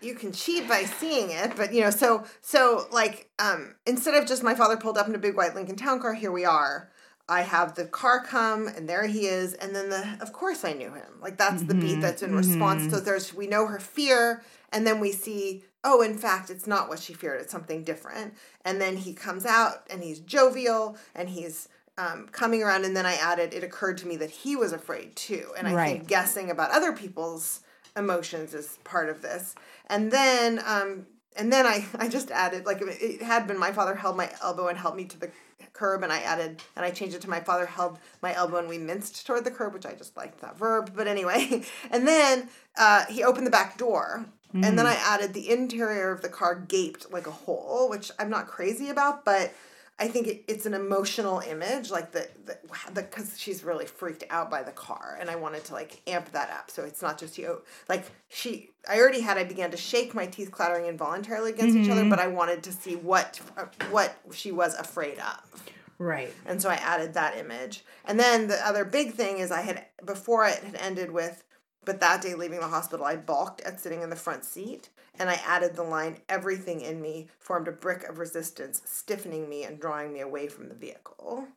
you 0.00 0.14
can 0.14 0.32
cheat 0.32 0.68
by 0.68 0.84
seeing 0.84 1.30
it, 1.30 1.56
but 1.56 1.72
you 1.72 1.80
know, 1.80 1.90
so 1.90 2.24
so 2.40 2.86
like 2.92 3.28
um, 3.38 3.74
instead 3.86 4.14
of 4.14 4.26
just 4.26 4.42
my 4.42 4.54
father 4.54 4.76
pulled 4.76 4.98
up 4.98 5.08
in 5.08 5.14
a 5.14 5.18
big 5.18 5.36
white 5.36 5.54
Lincoln 5.54 5.76
Town 5.76 6.00
Car, 6.00 6.14
here 6.14 6.32
we 6.32 6.44
are. 6.44 6.90
I 7.26 7.40
have 7.40 7.74
the 7.74 7.86
car 7.86 8.22
come 8.22 8.68
and 8.68 8.86
there 8.86 9.06
he 9.06 9.26
is, 9.26 9.54
and 9.54 9.74
then 9.74 9.88
the 9.88 10.18
of 10.20 10.32
course 10.32 10.64
I 10.64 10.74
knew 10.74 10.92
him. 10.92 11.20
Like 11.20 11.38
that's 11.38 11.62
the 11.62 11.74
beat 11.74 12.00
that's 12.00 12.22
in 12.22 12.34
response 12.34 12.92
to 12.92 13.00
there's 13.00 13.32
we 13.32 13.46
know 13.46 13.66
her 13.66 13.78
fear, 13.78 14.42
and 14.72 14.86
then 14.86 15.00
we 15.00 15.12
see 15.12 15.64
oh 15.84 16.02
in 16.02 16.16
fact 16.18 16.50
it's 16.50 16.66
not 16.66 16.88
what 16.88 16.98
she 16.98 17.12
feared 17.12 17.40
it's 17.40 17.52
something 17.52 17.84
different 17.84 18.34
and 18.64 18.80
then 18.80 18.96
he 18.96 19.12
comes 19.12 19.44
out 19.44 19.86
and 19.90 20.02
he's 20.02 20.18
jovial 20.18 20.96
and 21.14 21.28
he's 21.28 21.68
um, 21.98 22.28
coming 22.32 22.62
around 22.62 22.84
and 22.84 22.96
then 22.96 23.06
i 23.06 23.14
added 23.14 23.54
it 23.54 23.62
occurred 23.64 23.98
to 23.98 24.06
me 24.06 24.16
that 24.16 24.30
he 24.30 24.56
was 24.56 24.72
afraid 24.72 25.14
too 25.16 25.52
and 25.56 25.68
i 25.68 25.74
Right. 25.74 25.92
think 25.96 26.08
guessing 26.08 26.50
about 26.50 26.70
other 26.70 26.92
people's 26.92 27.60
emotions 27.96 28.54
is 28.54 28.78
part 28.82 29.08
of 29.08 29.22
this. 29.22 29.54
And 29.86 30.10
then 30.10 30.60
um, 30.66 31.06
and 31.36 31.52
then 31.52 31.64
I, 31.66 31.84
I 31.98 32.08
just 32.08 32.30
added 32.32 32.66
like 32.66 32.80
it 32.82 32.88
it 33.00 33.22
had 33.22 33.46
been 33.46 33.58
my 33.58 33.70
father 33.72 33.94
held 33.94 34.16
my 34.16 34.30
elbow 34.42 34.66
and 34.68 34.76
helped 34.76 34.96
me 34.96 35.04
to 35.04 35.18
the 35.20 35.30
curb 35.72 36.02
and 36.02 36.12
I 36.12 36.18
added 36.20 36.60
and 36.74 36.84
I 36.84 36.90
changed 36.90 37.14
it 37.14 37.22
to 37.22 37.30
my 37.30 37.40
father 37.40 37.66
held 37.66 37.98
my 38.22 38.34
elbow 38.34 38.56
and 38.56 38.68
we 38.68 38.78
minced 38.78 39.24
toward 39.26 39.44
the 39.44 39.50
curb 39.52 39.74
which 39.74 39.86
I 39.86 39.92
just 39.94 40.16
liked 40.16 40.40
that 40.40 40.58
verb 40.58 40.92
but 40.96 41.06
anyway. 41.06 41.62
And 41.92 42.06
then 42.08 42.48
uh, 42.76 43.04
he 43.06 43.22
opened 43.22 43.46
the 43.46 43.50
back 43.52 43.78
door 43.78 44.26
and 44.54 44.78
then 44.78 44.86
I 44.86 44.94
added 44.94 45.34
the 45.34 45.50
interior 45.50 46.10
of 46.12 46.22
the 46.22 46.28
car 46.28 46.54
gaped 46.54 47.12
like 47.12 47.26
a 47.26 47.32
hole 47.32 47.88
which 47.90 48.10
I'm 48.18 48.30
not 48.30 48.46
crazy 48.48 48.88
about 48.88 49.24
but 49.24 49.52
I 49.96 50.08
think 50.08 50.26
it, 50.26 50.44
it's 50.48 50.66
an 50.66 50.74
emotional 50.74 51.40
image, 51.40 51.90
like 51.90 52.10
the 52.10 52.28
the 52.44 52.58
because 52.92 53.38
she's 53.38 53.62
really 53.62 53.86
freaked 53.86 54.24
out 54.28 54.50
by 54.50 54.62
the 54.62 54.72
car, 54.72 55.16
and 55.20 55.30
I 55.30 55.36
wanted 55.36 55.64
to 55.66 55.72
like 55.72 56.00
amp 56.08 56.32
that 56.32 56.50
up. 56.50 56.70
So 56.70 56.82
it's 56.82 57.00
not 57.00 57.18
just 57.18 57.38
you, 57.38 57.62
like 57.88 58.04
she. 58.28 58.70
I 58.88 58.98
already 58.98 59.20
had. 59.20 59.38
I 59.38 59.44
began 59.44 59.70
to 59.70 59.76
shake 59.76 60.14
my 60.14 60.26
teeth, 60.26 60.50
clattering 60.50 60.86
involuntarily 60.86 61.52
against 61.52 61.76
each 61.76 61.88
other, 61.88 62.08
but 62.10 62.18
I 62.18 62.26
wanted 62.26 62.64
to 62.64 62.72
see 62.72 62.96
what 62.96 63.40
uh, 63.56 63.66
what 63.90 64.16
she 64.32 64.50
was 64.50 64.74
afraid 64.74 65.18
of. 65.20 65.62
Right. 65.98 66.32
And 66.44 66.60
so 66.60 66.68
I 66.68 66.74
added 66.74 67.14
that 67.14 67.36
image. 67.36 67.84
And 68.04 68.18
then 68.18 68.48
the 68.48 68.66
other 68.66 68.84
big 68.84 69.14
thing 69.14 69.38
is 69.38 69.50
I 69.50 69.62
had 69.62 69.86
before 70.04 70.46
it 70.46 70.58
had 70.58 70.74
ended 70.74 71.10
with 71.10 71.44
but 71.84 72.00
that 72.00 72.22
day 72.22 72.34
leaving 72.34 72.60
the 72.60 72.68
hospital 72.68 73.04
I 73.04 73.16
balked 73.16 73.60
at 73.62 73.80
sitting 73.80 74.02
in 74.02 74.10
the 74.10 74.16
front 74.16 74.44
seat 74.44 74.88
and 75.18 75.30
I 75.30 75.40
added 75.46 75.76
the 75.76 75.82
line 75.82 76.18
everything 76.28 76.80
in 76.80 77.00
me 77.00 77.28
formed 77.38 77.68
a 77.68 77.72
brick 77.72 78.04
of 78.04 78.18
resistance 78.18 78.82
stiffening 78.84 79.48
me 79.48 79.64
and 79.64 79.80
drawing 79.80 80.12
me 80.12 80.20
away 80.20 80.48
from 80.48 80.68
the 80.68 80.74
vehicle. 80.74 81.48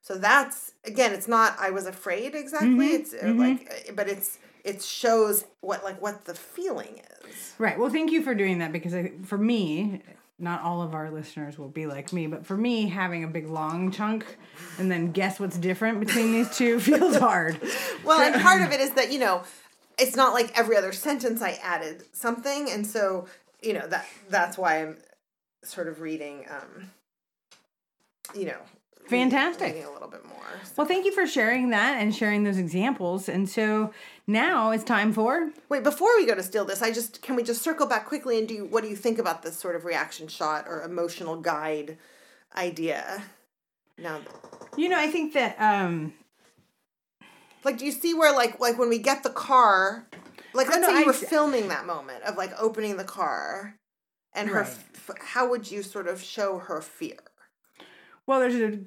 So 0.00 0.16
that's 0.16 0.72
again 0.84 1.12
it's 1.12 1.28
not 1.28 1.56
I 1.58 1.70
was 1.70 1.86
afraid 1.86 2.34
exactly 2.34 2.86
it's 2.88 3.14
uh, 3.14 3.34
like 3.36 3.86
uh, 3.88 3.92
but 3.92 4.08
it's 4.08 4.38
it 4.64 4.82
shows 4.82 5.44
what 5.60 5.84
like 5.84 6.00
what 6.00 6.24
the 6.24 6.34
feeling 6.34 7.00
is. 7.24 7.54
Right. 7.58 7.78
Well, 7.78 7.90
thank 7.90 8.10
you 8.10 8.22
for 8.22 8.34
doing 8.34 8.58
that 8.58 8.72
because 8.72 8.94
I, 8.94 9.12
for 9.24 9.38
me, 9.38 10.02
not 10.38 10.62
all 10.62 10.82
of 10.82 10.94
our 10.94 11.10
listeners 11.10 11.58
will 11.58 11.68
be 11.68 11.86
like 11.86 12.12
me, 12.12 12.26
but 12.26 12.46
for 12.46 12.56
me, 12.56 12.88
having 12.88 13.24
a 13.24 13.28
big 13.28 13.48
long 13.48 13.90
chunk 13.90 14.24
and 14.78 14.90
then 14.90 15.10
guess 15.10 15.40
what's 15.40 15.58
different 15.58 16.00
between 16.00 16.32
these 16.32 16.56
two 16.56 16.78
feels 16.80 17.16
hard. 17.16 17.60
Well, 18.04 18.20
and 18.20 18.40
part 18.40 18.62
of 18.62 18.70
it 18.72 18.80
is 18.80 18.92
that 18.92 19.12
you 19.12 19.18
know, 19.18 19.42
it's 19.98 20.14
not 20.14 20.32
like 20.32 20.56
every 20.56 20.76
other 20.76 20.92
sentence 20.92 21.42
I 21.42 21.58
added 21.62 22.04
something, 22.12 22.70
and 22.70 22.86
so 22.86 23.26
you 23.62 23.72
know 23.72 23.86
that 23.88 24.06
that's 24.28 24.56
why 24.56 24.82
I'm 24.82 24.96
sort 25.64 25.88
of 25.88 26.00
reading, 26.00 26.46
um, 26.50 26.90
you 28.34 28.46
know, 28.46 28.60
Fantastic. 29.08 29.84
a 29.84 29.90
little 29.90 30.08
bit 30.08 30.24
more. 30.26 30.34
Well, 30.76 30.86
thank 30.86 31.04
you 31.04 31.12
for 31.12 31.26
sharing 31.26 31.70
that 31.70 32.00
and 32.00 32.14
sharing 32.14 32.44
those 32.44 32.58
examples. 32.58 33.28
And 33.28 33.48
so 33.48 33.92
now 34.26 34.70
it's 34.70 34.84
time 34.84 35.12
for 35.12 35.50
Wait, 35.68 35.82
before 35.82 36.08
we 36.16 36.26
go 36.26 36.34
to 36.34 36.42
steal 36.42 36.64
this, 36.64 36.82
I 36.82 36.92
just 36.92 37.20
can 37.22 37.34
we 37.36 37.42
just 37.42 37.62
circle 37.62 37.86
back 37.86 38.06
quickly 38.06 38.38
and 38.38 38.46
do 38.48 38.64
what 38.64 38.82
do 38.82 38.88
you 38.88 38.96
think 38.96 39.18
about 39.18 39.42
this 39.42 39.56
sort 39.58 39.76
of 39.76 39.84
reaction 39.84 40.28
shot 40.28 40.66
or 40.68 40.82
emotional 40.82 41.36
guide 41.40 41.98
idea? 42.56 43.22
Now, 43.98 44.20
you 44.76 44.88
know, 44.88 44.98
I 44.98 45.08
think 45.08 45.32
that 45.34 45.56
um 45.60 46.12
like, 47.64 47.78
do 47.78 47.84
you 47.84 47.92
see 47.92 48.14
where 48.14 48.32
like 48.32 48.60
like 48.60 48.78
when 48.78 48.88
we 48.88 48.98
get 48.98 49.22
the 49.22 49.30
car, 49.30 50.06
like 50.54 50.68
let's 50.68 50.80
no, 50.80 50.88
say 50.88 50.98
you 50.98 51.04
I 51.04 51.06
were 51.06 51.12
filming 51.12 51.68
that 51.68 51.86
moment 51.86 52.22
of 52.24 52.36
like 52.36 52.52
opening 52.58 52.96
the 52.96 53.04
car, 53.04 53.74
and 54.32 54.48
her, 54.48 54.60
Right. 54.60 54.66
f- 54.68 55.10
how 55.20 55.48
would 55.50 55.70
you 55.70 55.82
sort 55.82 56.06
of 56.06 56.22
show 56.22 56.58
her 56.58 56.80
fear? 56.80 57.16
Well, 58.26 58.40
there's 58.40 58.54
a 58.54 58.78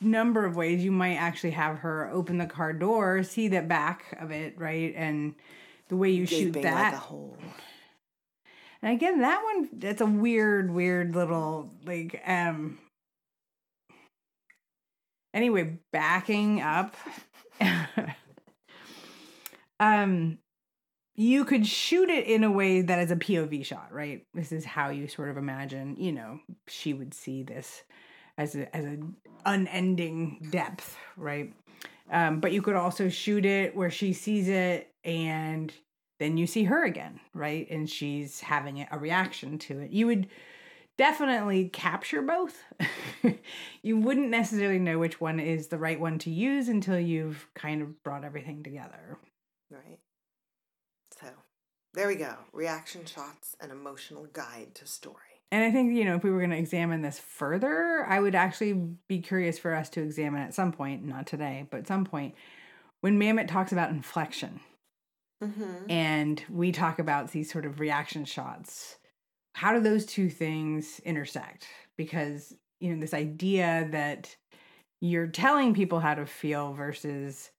number 0.00 0.44
of 0.44 0.56
ways 0.56 0.84
you 0.84 0.92
might 0.92 1.16
actually 1.16 1.52
have 1.52 1.78
her 1.78 2.10
open 2.10 2.38
the 2.38 2.46
car 2.46 2.72
door, 2.72 3.22
see 3.22 3.48
the 3.48 3.62
back 3.62 4.16
of 4.20 4.30
it, 4.30 4.58
right? 4.58 4.94
And 4.96 5.34
the 5.88 5.96
way 5.96 6.10
you 6.10 6.26
shoot 6.26 6.52
Gaping 6.52 6.62
that. 6.62 6.92
like 6.92 7.02
hole. 7.02 7.36
and 8.82 8.92
again, 8.92 9.20
that 9.20 9.42
one 9.42 9.68
that's 9.72 10.00
a 10.00 10.06
weird, 10.06 10.70
weird 10.70 11.14
little 11.14 11.70
like 11.84 12.22
um 12.26 12.78
anyway, 15.32 15.78
backing 15.92 16.60
up. 16.60 16.96
um 19.80 20.38
you 21.18 21.46
could 21.46 21.66
shoot 21.66 22.10
it 22.10 22.26
in 22.26 22.44
a 22.44 22.50
way 22.50 22.82
that 22.82 22.98
is 22.98 23.10
a 23.10 23.16
POV 23.16 23.64
shot, 23.64 23.90
right? 23.90 24.26
This 24.34 24.52
is 24.52 24.66
how 24.66 24.90
you 24.90 25.08
sort 25.08 25.30
of 25.30 25.38
imagine, 25.38 25.96
you 25.98 26.12
know, 26.12 26.40
she 26.68 26.92
would 26.92 27.14
see 27.14 27.42
this 27.42 27.82
as 28.38 28.54
a 28.54 28.74
as 28.74 28.84
an 28.84 29.16
unending 29.44 30.48
depth, 30.50 30.96
right? 31.16 31.52
Um, 32.10 32.40
but 32.40 32.52
you 32.52 32.62
could 32.62 32.76
also 32.76 33.08
shoot 33.08 33.44
it 33.44 33.74
where 33.74 33.90
she 33.90 34.12
sees 34.12 34.48
it 34.48 34.92
and 35.04 35.72
then 36.18 36.36
you 36.36 36.46
see 36.46 36.64
her 36.64 36.84
again, 36.84 37.20
right? 37.34 37.66
And 37.70 37.88
she's 37.88 38.40
having 38.40 38.86
a 38.90 38.98
reaction 38.98 39.58
to 39.58 39.80
it. 39.80 39.90
You 39.90 40.06
would 40.06 40.28
definitely 40.96 41.68
capture 41.68 42.22
both. 42.22 42.62
you 43.82 43.98
wouldn't 43.98 44.30
necessarily 44.30 44.78
know 44.78 44.98
which 44.98 45.20
one 45.20 45.40
is 45.40 45.66
the 45.68 45.78
right 45.78 46.00
one 46.00 46.18
to 46.20 46.30
use 46.30 46.68
until 46.68 46.98
you've 46.98 47.48
kind 47.54 47.82
of 47.82 48.02
brought 48.02 48.24
everything 48.24 48.62
together. 48.62 49.18
Right. 49.70 49.98
So, 51.20 51.28
there 51.94 52.08
we 52.08 52.16
go. 52.16 52.34
Reaction 52.52 53.04
shots, 53.04 53.56
an 53.60 53.70
emotional 53.70 54.26
guide 54.32 54.74
to 54.76 54.86
story. 54.86 55.35
And 55.52 55.62
I 55.62 55.70
think, 55.70 55.94
you 55.94 56.04
know, 56.04 56.16
if 56.16 56.24
we 56.24 56.30
were 56.30 56.38
going 56.38 56.50
to 56.50 56.56
examine 56.56 57.02
this 57.02 57.18
further, 57.18 58.04
I 58.08 58.18
would 58.18 58.34
actually 58.34 58.72
be 59.08 59.20
curious 59.20 59.58
for 59.58 59.74
us 59.74 59.88
to 59.90 60.02
examine 60.02 60.42
at 60.42 60.54
some 60.54 60.72
point, 60.72 61.04
not 61.04 61.26
today, 61.26 61.66
but 61.70 61.78
at 61.78 61.86
some 61.86 62.04
point, 62.04 62.34
when 63.00 63.18
Mamet 63.18 63.48
talks 63.48 63.72
about 63.72 63.90
inflection 63.90 64.60
Mm-hmm. 65.44 65.90
and 65.90 66.42
we 66.50 66.72
talk 66.72 66.98
about 66.98 67.30
these 67.30 67.52
sort 67.52 67.66
of 67.66 67.78
reaction 67.78 68.24
shots, 68.24 68.96
how 69.54 69.72
do 69.74 69.80
those 69.80 70.06
two 70.06 70.30
things 70.30 70.98
intersect? 71.00 71.66
Because, 71.96 72.54
you 72.80 72.94
know, 72.94 73.00
this 73.00 73.12
idea 73.14 73.86
that 73.92 74.34
you're 75.00 75.26
telling 75.26 75.74
people 75.74 76.00
how 76.00 76.14
to 76.14 76.26
feel 76.26 76.72
versus 76.72 77.50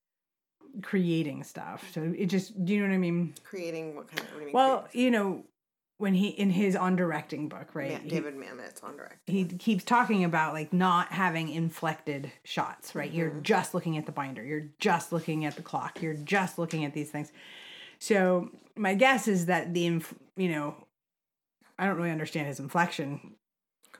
creating 0.82 1.44
stuff. 1.44 1.88
So 1.94 2.14
it 2.18 2.28
just, 2.28 2.66
do 2.66 2.74
you 2.74 2.82
know 2.82 2.88
what 2.88 2.96
I 2.96 2.98
mean? 2.98 3.34
Creating 3.44 3.96
what 3.96 4.08
kind 4.08 4.22
of? 4.22 4.26
What 4.26 4.34
do 4.34 4.40
you 4.40 4.46
mean? 4.48 4.54
Well, 4.54 4.82
create? 4.82 5.04
you 5.04 5.12
know, 5.12 5.44
when 5.98 6.14
he, 6.14 6.28
in 6.28 6.52
his 6.52 6.76
on 6.76 6.96
directing 6.96 7.50
book, 7.50 7.74
right? 7.74 8.00
He- 8.02 8.10
David 8.10 8.36
Mamet's 8.36 8.82
on 8.82 8.96
direct. 8.98 9.28
he 9.28 9.46
keeps 9.46 9.84
talking 9.84 10.24
about 10.24 10.54
like 10.54 10.72
not 10.72 11.12
having 11.12 11.50
inflected 11.50 12.32
shots, 12.44 12.94
right? 12.94 13.12
You're 13.12 13.30
mm-hmm. 13.30 13.42
just 13.42 13.74
looking 13.74 13.98
at 13.98 14.06
the 14.06 14.12
binder, 14.12 14.44
you're 14.44 14.68
just 14.80 15.12
looking 15.12 15.46
at 15.46 15.56
the 15.56 15.64
clock, 15.64 16.02
you're 16.02 16.14
just 16.14 16.60
looking 16.60 16.86
at 16.86 16.94
these 16.94 17.10
things. 17.10 17.32
So 18.00 18.52
my 18.76 18.94
guess 18.94 19.28
is 19.28 19.48
that 19.48 19.74
the 19.74 19.86
inf- 19.86 20.14
you 20.36 20.50
know, 20.50 20.76
I 21.80 21.86
don't 21.86 21.98
really 21.98 22.12
understand 22.12 22.48
his 22.48 22.60
inflection. 22.60 23.36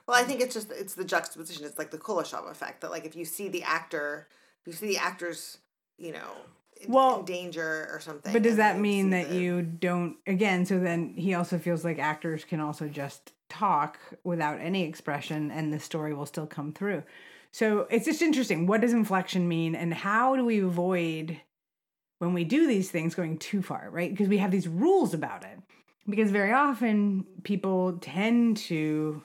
Well, 0.06 0.16
I 0.16 0.24
think 0.24 0.40
it's 0.40 0.54
just 0.54 0.70
it's 0.70 0.94
the 0.94 1.04
juxtaposition. 1.04 1.66
It's 1.66 1.78
like 1.78 1.90
the 1.90 1.98
Kuleshov 1.98 2.50
effect. 2.50 2.80
That 2.80 2.90
like 2.90 3.04
if 3.04 3.14
you 3.14 3.24
see 3.24 3.48
the 3.48 3.62
actor, 3.62 4.28
if 4.62 4.66
you 4.66 4.72
see 4.72 4.86
the 4.86 4.98
actors, 4.98 5.58
you 5.98 6.12
know, 6.12 6.32
Well, 6.86 7.20
in 7.20 7.24
danger 7.24 7.88
or 7.90 8.00
something. 8.00 8.32
But 8.32 8.42
does 8.42 8.56
that 8.56 8.78
mean 8.78 9.10
that 9.10 9.30
the- 9.30 9.36
you 9.36 9.62
don't 9.62 10.16
again? 10.26 10.64
So 10.66 10.78
then 10.78 11.14
he 11.16 11.34
also 11.34 11.58
feels 11.58 11.84
like 11.84 11.98
actors 11.98 12.44
can 12.44 12.60
also 12.60 12.88
just 12.88 13.32
talk 13.48 13.98
without 14.24 14.60
any 14.60 14.84
expression, 14.84 15.50
and 15.50 15.72
the 15.72 15.80
story 15.80 16.12
will 16.14 16.26
still 16.26 16.46
come 16.46 16.72
through. 16.72 17.02
So 17.50 17.86
it's 17.90 18.04
just 18.04 18.20
interesting. 18.22 18.66
What 18.66 18.82
does 18.82 18.92
inflection 18.92 19.48
mean, 19.48 19.74
and 19.74 19.92
how 19.94 20.36
do 20.36 20.44
we 20.44 20.60
avoid 20.60 21.40
when 22.18 22.34
we 22.34 22.44
do 22.44 22.66
these 22.66 22.90
things 22.90 23.14
going 23.14 23.38
too 23.38 23.62
far, 23.62 23.88
right? 23.90 24.10
Because 24.10 24.28
we 24.28 24.38
have 24.38 24.50
these 24.50 24.68
rules 24.68 25.14
about 25.14 25.44
it. 25.44 25.58
Because 26.08 26.30
very 26.30 26.52
often 26.52 27.26
people 27.42 27.98
tend 28.00 28.56
to, 28.56 29.22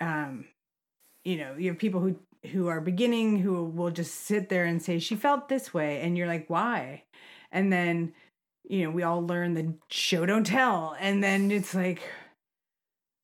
um, 0.00 0.46
you 1.24 1.36
know, 1.36 1.54
you 1.56 1.70
have 1.70 1.78
people 1.78 2.00
who 2.00 2.18
who 2.48 2.68
are 2.68 2.80
beginning 2.80 3.38
who 3.38 3.64
will 3.64 3.90
just 3.90 4.14
sit 4.14 4.48
there 4.48 4.64
and 4.64 4.82
say 4.82 4.98
she 4.98 5.16
felt 5.16 5.48
this 5.48 5.74
way, 5.74 6.00
and 6.00 6.16
you're 6.16 6.26
like, 6.26 6.48
why? 6.48 7.04
And 7.52 7.72
then, 7.72 8.12
you 8.68 8.84
know, 8.84 8.90
we 8.90 9.02
all 9.02 9.26
learn 9.26 9.54
the 9.54 9.74
show 9.90 10.26
don't 10.26 10.46
tell, 10.46 10.96
and 11.00 11.22
then 11.22 11.50
it's 11.50 11.74
like. 11.74 12.02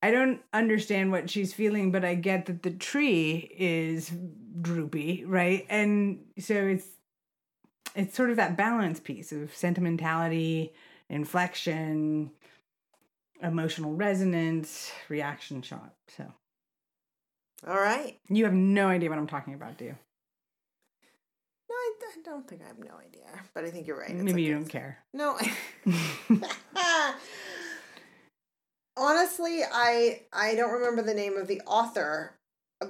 I 0.04 0.10
don't 0.10 0.40
understand 0.52 1.12
what 1.12 1.30
she's 1.30 1.54
feeling, 1.54 1.92
but 1.92 2.04
I 2.04 2.16
get 2.16 2.46
that 2.46 2.64
the 2.64 2.72
tree 2.72 3.54
is 3.56 4.10
droopy, 4.60 5.24
right? 5.24 5.64
And 5.68 6.24
so 6.40 6.54
it's 6.54 6.88
it's 7.94 8.16
sort 8.16 8.30
of 8.30 8.36
that 8.36 8.56
balance 8.56 8.98
piece 8.98 9.30
of 9.30 9.54
sentimentality, 9.54 10.72
inflection, 11.08 12.32
emotional 13.40 13.94
resonance, 13.94 14.90
reaction 15.08 15.62
shot. 15.62 15.94
So 16.08 16.24
All 17.66 17.76
right. 17.76 18.18
you 18.28 18.44
have 18.44 18.54
no 18.54 18.88
idea 18.88 19.08
what 19.08 19.18
I'm 19.18 19.26
talking 19.26 19.54
about, 19.54 19.78
do 19.78 19.84
you? 19.84 19.96
No, 21.70 21.74
I, 21.74 21.94
I 22.06 22.22
don't 22.24 22.48
think 22.48 22.62
I 22.62 22.66
have 22.66 22.78
no 22.78 22.96
idea, 22.98 23.28
but 23.54 23.64
I 23.64 23.70
think 23.70 23.86
you're 23.86 23.98
right. 23.98 24.10
It's 24.10 24.22
Maybe 24.22 24.42
you 24.42 24.52
don't 24.52 24.66
care. 24.66 24.98
No. 25.14 25.38
Honestly, 28.96 29.60
I 29.72 30.22
I 30.32 30.54
don't 30.54 30.72
remember 30.72 31.02
the 31.02 31.14
name 31.14 31.36
of 31.36 31.48
the 31.48 31.62
author 31.66 32.38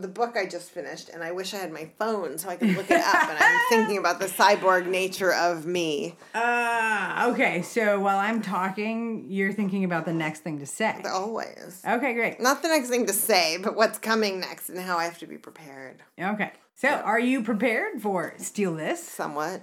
the 0.01 0.09
book 0.09 0.37
I 0.37 0.47
just 0.47 0.71
finished, 0.71 1.09
and 1.09 1.23
I 1.23 1.33
wish 1.33 1.55
I 1.55 1.59
had 1.59 1.73
my 1.73 1.91
phone 1.99 2.39
so 2.39 2.49
I 2.49 2.57
could 2.57 2.77
look 2.77 2.91
it 2.91 3.01
up. 3.01 3.29
and 3.29 3.39
I'm 3.39 3.61
thinking 3.69 3.99
about 3.99 4.19
the 4.19 4.27
cyborg 4.27 4.87
nature 4.87 5.33
of 5.33 5.67
me. 5.67 6.17
Uh, 6.35 7.31
okay, 7.33 7.63
so 7.63 8.01
while 8.01 8.19
I'm 8.19 8.43
talking, 8.43 9.27
you're 9.29 9.53
thinking 9.53 9.85
about 9.85 10.05
the 10.05 10.13
next 10.13 10.41
thing 10.41 10.59
to 10.61 10.67
say. 10.67 11.03
Always. 11.05 11.83
Okay, 11.87 12.15
great. 12.15 12.41
Not 12.41 12.63
the 12.63 12.69
next 12.69 12.89
thing 12.89 13.07
to 13.07 13.13
say, 13.13 13.59
but 13.59 13.77
what's 13.77 13.99
coming 13.99 14.41
next 14.41 14.69
and 14.69 14.79
how 14.79 14.97
I 14.99 15.05
have 15.05 15.19
to 15.19 15.27
be 15.27 15.39
prepared. 15.39 16.03
Okay, 16.21 16.53
so 16.75 16.89
are 16.89 17.21
you 17.21 17.43
prepared 17.43 18.01
for 18.01 18.35
Steal 18.39 18.75
This? 18.75 19.03
Somewhat. 19.03 19.63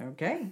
Okay. 0.00 0.48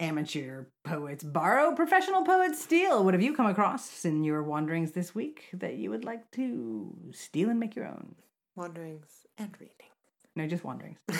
Amateur 0.00 0.64
poets 0.84 1.22
borrow, 1.22 1.74
professional 1.76 2.24
poets 2.24 2.60
steal. 2.60 3.04
What 3.04 3.14
have 3.14 3.22
you 3.22 3.36
come 3.36 3.46
across 3.46 4.04
in 4.04 4.24
your 4.24 4.42
wanderings 4.42 4.92
this 4.92 5.14
week 5.14 5.44
that 5.52 5.74
you 5.76 5.90
would 5.90 6.04
like 6.04 6.28
to 6.32 6.92
steal 7.12 7.50
and 7.50 7.60
make 7.60 7.76
your 7.76 7.86
own? 7.86 8.16
Wanderings 8.54 9.26
and 9.38 9.54
reading. 9.58 9.76
No, 10.36 10.46
just 10.46 10.64
wanderings. 10.64 10.98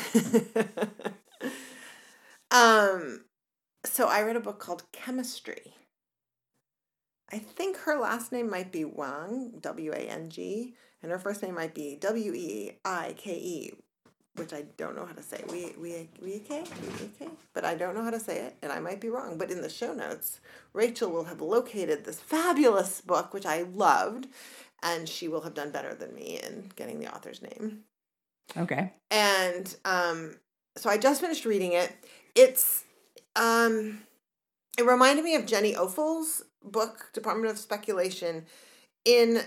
um, 2.51 3.25
so 3.85 4.07
I 4.09 4.23
read 4.23 4.37
a 4.37 4.41
book 4.41 4.59
called 4.59 4.85
Chemistry. 4.93 5.75
I 7.33 7.39
think 7.39 7.79
her 7.79 7.99
last 7.99 8.33
name 8.33 8.51
might 8.51 8.71
be 8.71 8.85
Wang, 8.85 9.55
W 9.61 9.93
A 9.93 9.97
N 9.97 10.29
G, 10.29 10.75
and 11.03 11.11
her 11.11 11.19
first 11.19 11.43
name 11.43 11.55
might 11.55 11.75
be 11.75 11.97
W 11.97 12.35
E 12.35 12.73
I 12.85 13.15
K 13.17 13.33
E, 13.35 13.73
which 14.37 14.53
I 14.53 14.65
don't 14.77 14.95
know 14.95 15.07
how 15.07 15.15
to 15.15 15.23
say. 15.23 15.43
We 15.51 15.73
we 15.81 16.09
we 16.21 16.37
okay 16.37 16.61
okay, 16.61 17.31
but 17.55 17.65
I 17.65 17.75
don't 17.75 17.95
know 17.95 18.05
how 18.05 18.11
to 18.11 18.21
say 18.21 18.41
it, 18.41 18.57
and 18.63 18.71
I 18.71 18.81
might 18.81 19.01
be 19.01 19.09
wrong. 19.09 19.39
But 19.39 19.51
in 19.51 19.63
the 19.63 19.71
show 19.71 19.95
notes, 19.95 20.41
Rachel 20.75 21.11
will 21.11 21.25
have 21.25 21.41
located 21.41 22.05
this 22.05 22.21
fabulous 22.21 23.01
book, 23.01 23.33
which 23.33 23.47
I 23.47 23.63
loved, 23.63 24.29
and 24.83 25.09
she 25.09 25.29
will 25.29 25.43
have 25.43 25.55
done 25.55 25.71
better 25.71 25.95
than 25.95 26.15
me 26.15 26.41
in 26.43 26.71
getting 26.77 26.99
the 27.01 27.13
author's 27.15 27.43
name 27.43 27.85
Okay. 28.57 28.93
and 29.11 29.77
um 29.85 30.37
so 30.77 30.91
i 30.91 30.99
just 30.99 31.21
finished 31.21 31.45
reading 31.45 31.73
it 31.73 31.93
it's 32.35 32.85
um 33.37 34.01
it 34.79 34.85
reminded 34.87 35.25
me 35.25 35.35
of 35.35 35.47
jenny 35.47 35.75
offill's 35.75 36.45
book 36.65 37.11
department 37.13 37.51
of 37.51 37.59
speculation 37.59 38.47
in 39.05 39.41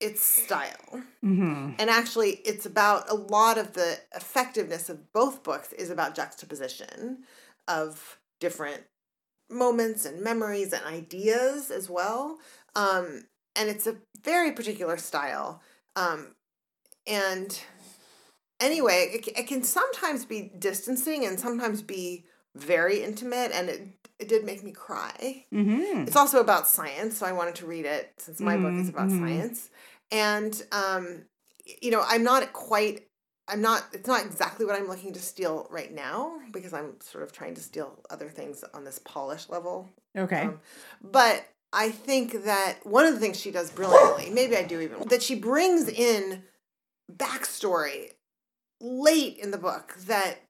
its 0.00 0.24
style 0.24 1.02
Mm-hmm. 1.24 1.72
and 1.80 1.90
actually 1.90 2.30
it's 2.44 2.64
about 2.64 3.10
a 3.10 3.14
lot 3.14 3.58
of 3.58 3.72
the 3.72 3.98
effectiveness 4.14 4.88
of 4.88 5.12
both 5.12 5.42
books 5.42 5.72
is 5.72 5.90
about 5.90 6.14
juxtaposition 6.14 7.24
of 7.66 8.18
different 8.38 8.82
moments 9.50 10.04
and 10.04 10.22
memories 10.22 10.72
and 10.72 10.84
ideas 10.86 11.70
as 11.72 11.90
well 11.90 12.38
um 12.76 13.24
and 13.58 13.68
it's 13.68 13.86
a 13.86 13.96
very 14.24 14.52
particular 14.52 14.96
style 14.96 15.60
um 15.96 16.34
and 17.06 17.60
anyway 18.60 19.10
it, 19.12 19.28
it 19.36 19.46
can 19.46 19.62
sometimes 19.62 20.24
be 20.24 20.50
distancing 20.58 21.26
and 21.26 21.38
sometimes 21.38 21.82
be 21.82 22.24
very 22.54 23.02
intimate 23.02 23.50
and 23.52 23.68
it, 23.68 23.82
it 24.18 24.28
did 24.28 24.44
make 24.44 24.64
me 24.64 24.72
cry 24.72 25.44
Mm-hmm. 25.52 26.02
it's 26.02 26.16
also 26.16 26.40
about 26.40 26.68
science, 26.68 27.18
so 27.18 27.26
I 27.26 27.32
wanted 27.32 27.56
to 27.56 27.66
read 27.66 27.84
it 27.84 28.12
since 28.18 28.40
my 28.40 28.56
book 28.56 28.74
is 28.74 28.88
about 28.88 29.08
mhm. 29.08 29.18
science. 29.20 29.70
And 30.10 30.62
um, 30.72 31.22
you 31.82 31.90
know, 31.90 32.02
I'm 32.06 32.22
not 32.22 32.52
quite. 32.52 33.08
I'm 33.48 33.60
not. 33.60 33.84
It's 33.92 34.06
not 34.06 34.24
exactly 34.24 34.66
what 34.66 34.76
I'm 34.76 34.88
looking 34.88 35.12
to 35.14 35.20
steal 35.20 35.66
right 35.70 35.92
now 35.92 36.38
because 36.52 36.72
I'm 36.72 37.00
sort 37.00 37.24
of 37.24 37.32
trying 37.32 37.54
to 37.54 37.60
steal 37.60 37.98
other 38.10 38.28
things 38.28 38.64
on 38.74 38.84
this 38.84 38.98
polish 39.00 39.48
level. 39.48 39.88
Okay. 40.16 40.42
Um, 40.42 40.60
but 41.02 41.46
I 41.72 41.90
think 41.90 42.44
that 42.44 42.78
one 42.84 43.04
of 43.04 43.14
the 43.14 43.20
things 43.20 43.38
she 43.38 43.50
does 43.50 43.70
brilliantly, 43.70 44.30
maybe 44.30 44.56
I 44.56 44.62
do 44.62 44.80
even, 44.80 45.08
that 45.08 45.22
she 45.22 45.34
brings 45.34 45.88
in 45.88 46.42
backstory 47.12 48.12
late 48.80 49.38
in 49.38 49.50
the 49.50 49.58
book 49.58 49.96
that 50.06 50.42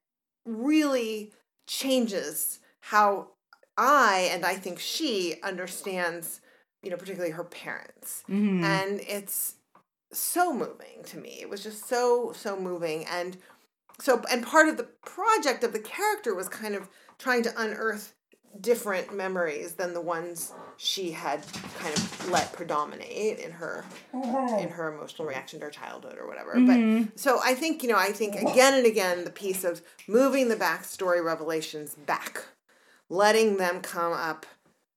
really 0.47 1.33
changes 1.67 2.61
how 2.81 3.29
I 3.77 4.31
and 4.33 4.45
I 4.45 4.55
think 4.55 4.79
she 4.79 5.37
understands, 5.43 6.41
you 6.83 6.91
know, 6.91 6.97
particularly 6.97 7.33
her 7.33 7.45
parents. 7.45 8.23
mm-hmm. 8.29 8.65
And 8.65 9.01
it's 9.01 9.55
so 10.13 10.53
moving 10.53 11.03
to 11.07 11.19
me. 11.19 11.39
It 11.41 11.49
was 11.49 11.63
just 11.63 11.89
so, 11.89 12.33
so 12.35 12.59
moving. 12.59 13.05
And 13.07 13.37
so, 14.01 14.23
and 14.31 14.45
part 14.45 14.69
of 14.69 14.77
the 14.77 14.89
project 15.05 15.65
of 15.65 15.73
the 15.73 15.81
character 15.81 16.35
was 16.35 16.49
kind 16.49 16.75
of 16.75 16.89
trying 17.19 17.43
to 17.43 17.61
unearth 17.61 18.15
different 18.61 19.15
memories 19.15 19.75
than 19.75 19.95
the 19.95 20.01
ones 20.01 20.53
she 20.77 21.11
had 21.11 21.45
kind 21.79 21.97
of 21.97 22.31
let 22.31 22.53
predominate 22.53 23.39
in 23.39 23.51
her 23.51 23.85
in 24.61 24.69
her 24.69 24.93
emotional 24.95 25.27
reaction 25.27 25.59
to 25.61 25.67
her 25.67 25.71
childhood 25.71 26.17
or 26.19 26.27
whatever. 26.27 26.55
Mhm. 26.55 27.07
But 27.11 27.19
so 27.21 27.41
I 27.43 27.55
think, 27.55 27.83
you 27.83 27.89
know, 27.89 27.97
I 27.97 28.13
think 28.13 28.35
again 28.37 28.75
and 28.75 28.87
again 28.87 29.25
the 29.25 29.31
piece 29.31 29.65
of 29.65 29.83
moving 30.07 30.49
the 30.49 30.57
backstory 30.57 31.25
revelations 31.25 31.95
back, 31.95 32.47
letting 33.09 33.57
them 33.57 33.81
come 33.81 34.13
up, 34.13 34.47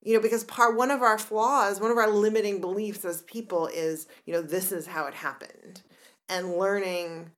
you 0.01 0.13
know, 0.13 0.19
because 0.21 0.43
part 0.43 0.75
one 0.75 0.91
of 0.91 1.01
our 1.01 1.17
flaws, 1.17 1.79
one 1.79 1.91
of 1.91 1.97
our 1.97 2.09
limiting 2.09 2.61
beliefs 2.61 3.05
as 3.05 3.21
people 3.23 3.67
is, 3.67 4.07
you 4.25 4.33
know, 4.33 4.41
this 4.41 4.71
is 4.71 4.87
how 4.87 5.05
it 5.05 5.13
happened. 5.13 5.81
And 6.29 6.57
learning, 6.57 7.31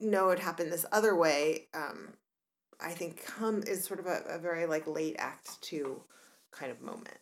no, 0.00 0.30
it 0.30 0.38
happened 0.38 0.72
this 0.72 0.86
other 0.92 1.14
way, 1.16 1.68
um, 1.74 2.14
I 2.80 2.90
think 2.90 3.24
come 3.24 3.62
is 3.66 3.84
sort 3.84 4.00
of 4.00 4.06
a, 4.06 4.22
a 4.28 4.38
very 4.38 4.66
like 4.66 4.86
late 4.86 5.16
act 5.18 5.60
two 5.60 6.02
kind 6.52 6.70
of 6.70 6.80
moment. 6.80 7.18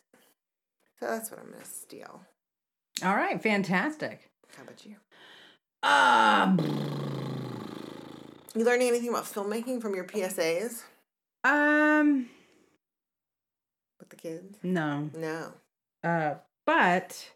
So 0.99 1.07
that's 1.07 1.31
what 1.31 1.39
I'm 1.39 1.51
gonna 1.51 1.65
steal. 1.65 2.21
All 3.03 3.15
right. 3.15 3.41
Fantastic. 3.41 4.29
How 4.55 4.63
about 4.63 4.85
you? 4.85 4.95
Um. 5.83 6.59
You 8.55 8.63
learning 8.65 8.87
anything 8.87 9.09
about 9.09 9.25
filmmaking 9.25 9.81
from 9.81 9.93
your 9.93 10.05
PSAs 10.05 10.81
Um. 11.43 12.29
with 13.99 14.09
the 14.09 14.15
kids? 14.15 14.57
No. 14.63 15.09
No. 15.15 15.53
Uh. 16.03 16.35
But 16.65 17.31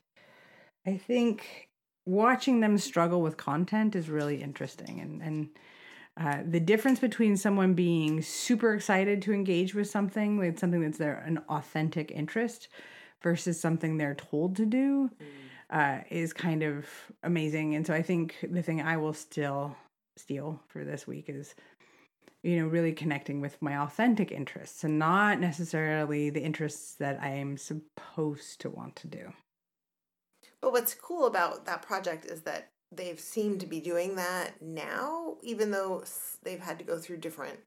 I 0.86 0.98
think 0.98 1.70
watching 2.06 2.60
them 2.60 2.78
struggle 2.78 3.22
with 3.22 3.38
content 3.38 3.96
is 3.96 4.10
really 4.10 4.42
interesting, 4.44 5.00
and 5.00 5.22
and. 5.22 5.50
Uh, 6.20 6.40
the 6.46 6.60
difference 6.60 7.00
between 7.00 7.38
someone 7.38 7.74
being 7.74 8.22
super 8.22 8.74
excited 8.74 9.22
to 9.22 9.34
engage 9.34 9.74
with 9.74 9.90
something, 9.90 10.38
like 10.38 10.60
something 10.60 10.82
that's 10.82 10.98
their 10.98 11.20
an 11.20 11.40
authentic 11.50 12.12
interest, 12.12 12.68
versus 13.22 13.60
something 13.60 13.98
they're 13.98 14.16
told 14.16 14.56
to 14.56 14.66
do, 14.66 15.10
uh, 15.70 16.00
is 16.10 16.34
kind 16.34 16.64
of 16.64 16.86
amazing. 17.24 17.76
And 17.76 17.86
so 17.86 17.94
I 17.94 18.02
think 18.02 18.36
the 18.44 18.62
thing 18.62 18.82
I 18.82 18.98
will 18.98 19.14
still 19.14 19.76
steal 20.18 20.60
for 20.68 20.84
this 20.84 21.08
week 21.08 21.26
is, 21.30 21.56
you 22.44 22.58
know, 22.58 22.68
really 22.68 22.92
connecting 22.92 23.40
with 23.40 23.62
my 23.62 23.78
authentic 23.78 24.32
interests 24.32 24.84
and 24.84 25.00
not 25.00 25.40
necessarily 25.40 26.30
the 26.30 26.42
interests 26.42 26.96
that 26.96 27.20
I 27.22 27.30
am 27.30 27.58
supposed 27.58 28.60
to 28.62 28.70
want 28.70 28.96
to 28.98 29.08
do. 29.08 29.32
But 30.62 30.74
what's 30.74 30.94
cool 30.94 31.26
about 31.26 31.66
that 31.66 31.82
project 31.82 32.26
is 32.26 32.42
that 32.42 32.70
they've 32.92 33.20
seemed 33.20 33.60
to 33.62 33.68
be 33.68 33.80
doing 33.80 34.16
that 34.16 34.62
now, 34.62 35.38
even 35.44 35.72
though 35.72 36.04
they've 36.44 36.60
had 36.60 36.78
to 36.80 36.86
go 36.86 36.98
through 36.98 37.18
different 37.18 37.60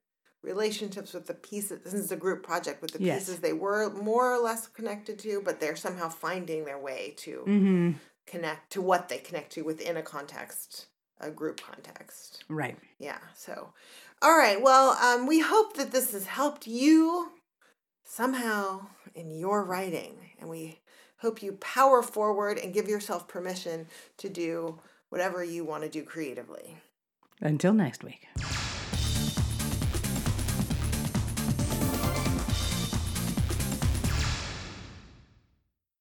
relationships 0.42 1.14
with 1.14 1.26
the 1.26 1.34
pieces. 1.34 1.80
This 1.82 1.94
is 1.94 2.12
a 2.12 2.16
group 2.16 2.42
project 2.42 2.82
with 2.82 2.92
the 2.92 3.02
Yes. 3.02 3.20
pieces 3.24 3.40
they 3.40 3.54
were 3.54 3.88
more 3.90 4.34
or 4.34 4.38
less 4.38 4.66
connected 4.66 5.18
to, 5.20 5.40
but 5.42 5.58
they're 5.60 5.76
somehow 5.76 6.10
finding 6.10 6.64
their 6.66 6.78
way 6.78 7.14
to 7.18 7.44
Mm-hmm. 7.46 7.92
connect 8.26 8.70
to 8.72 8.82
what 8.82 9.08
they 9.08 9.18
connect 9.18 9.52
to 9.52 9.62
within 9.62 9.96
a 9.96 10.02
context, 10.02 10.86
a 11.20 11.30
group 11.30 11.60
context. 11.62 12.44
Right. 12.48 12.76
Yeah. 12.98 13.18
So, 13.34 13.72
All 14.22 14.36
right. 14.36 14.60
Well, 14.60 14.90
um, 15.02 15.26
we 15.26 15.40
hope 15.40 15.76
that 15.76 15.92
this 15.92 16.12
has 16.12 16.26
helped 16.26 16.66
you 16.66 17.32
somehow 18.04 18.86
in 19.14 19.30
your 19.30 19.64
writing. 19.64 20.16
And 20.38 20.48
we 20.48 20.80
hope 21.18 21.42
you 21.42 21.52
power 21.52 22.02
forward 22.02 22.58
and 22.58 22.72
give 22.74 22.88
yourself 22.88 23.28
permission 23.28 23.86
to 24.18 24.28
do 24.28 24.78
whatever 25.14 25.44
you 25.44 25.64
want 25.64 25.84
to 25.84 25.88
do 25.88 26.02
creatively. 26.02 26.76
Until 27.40 27.72
next 27.72 28.02
week. 28.02 28.26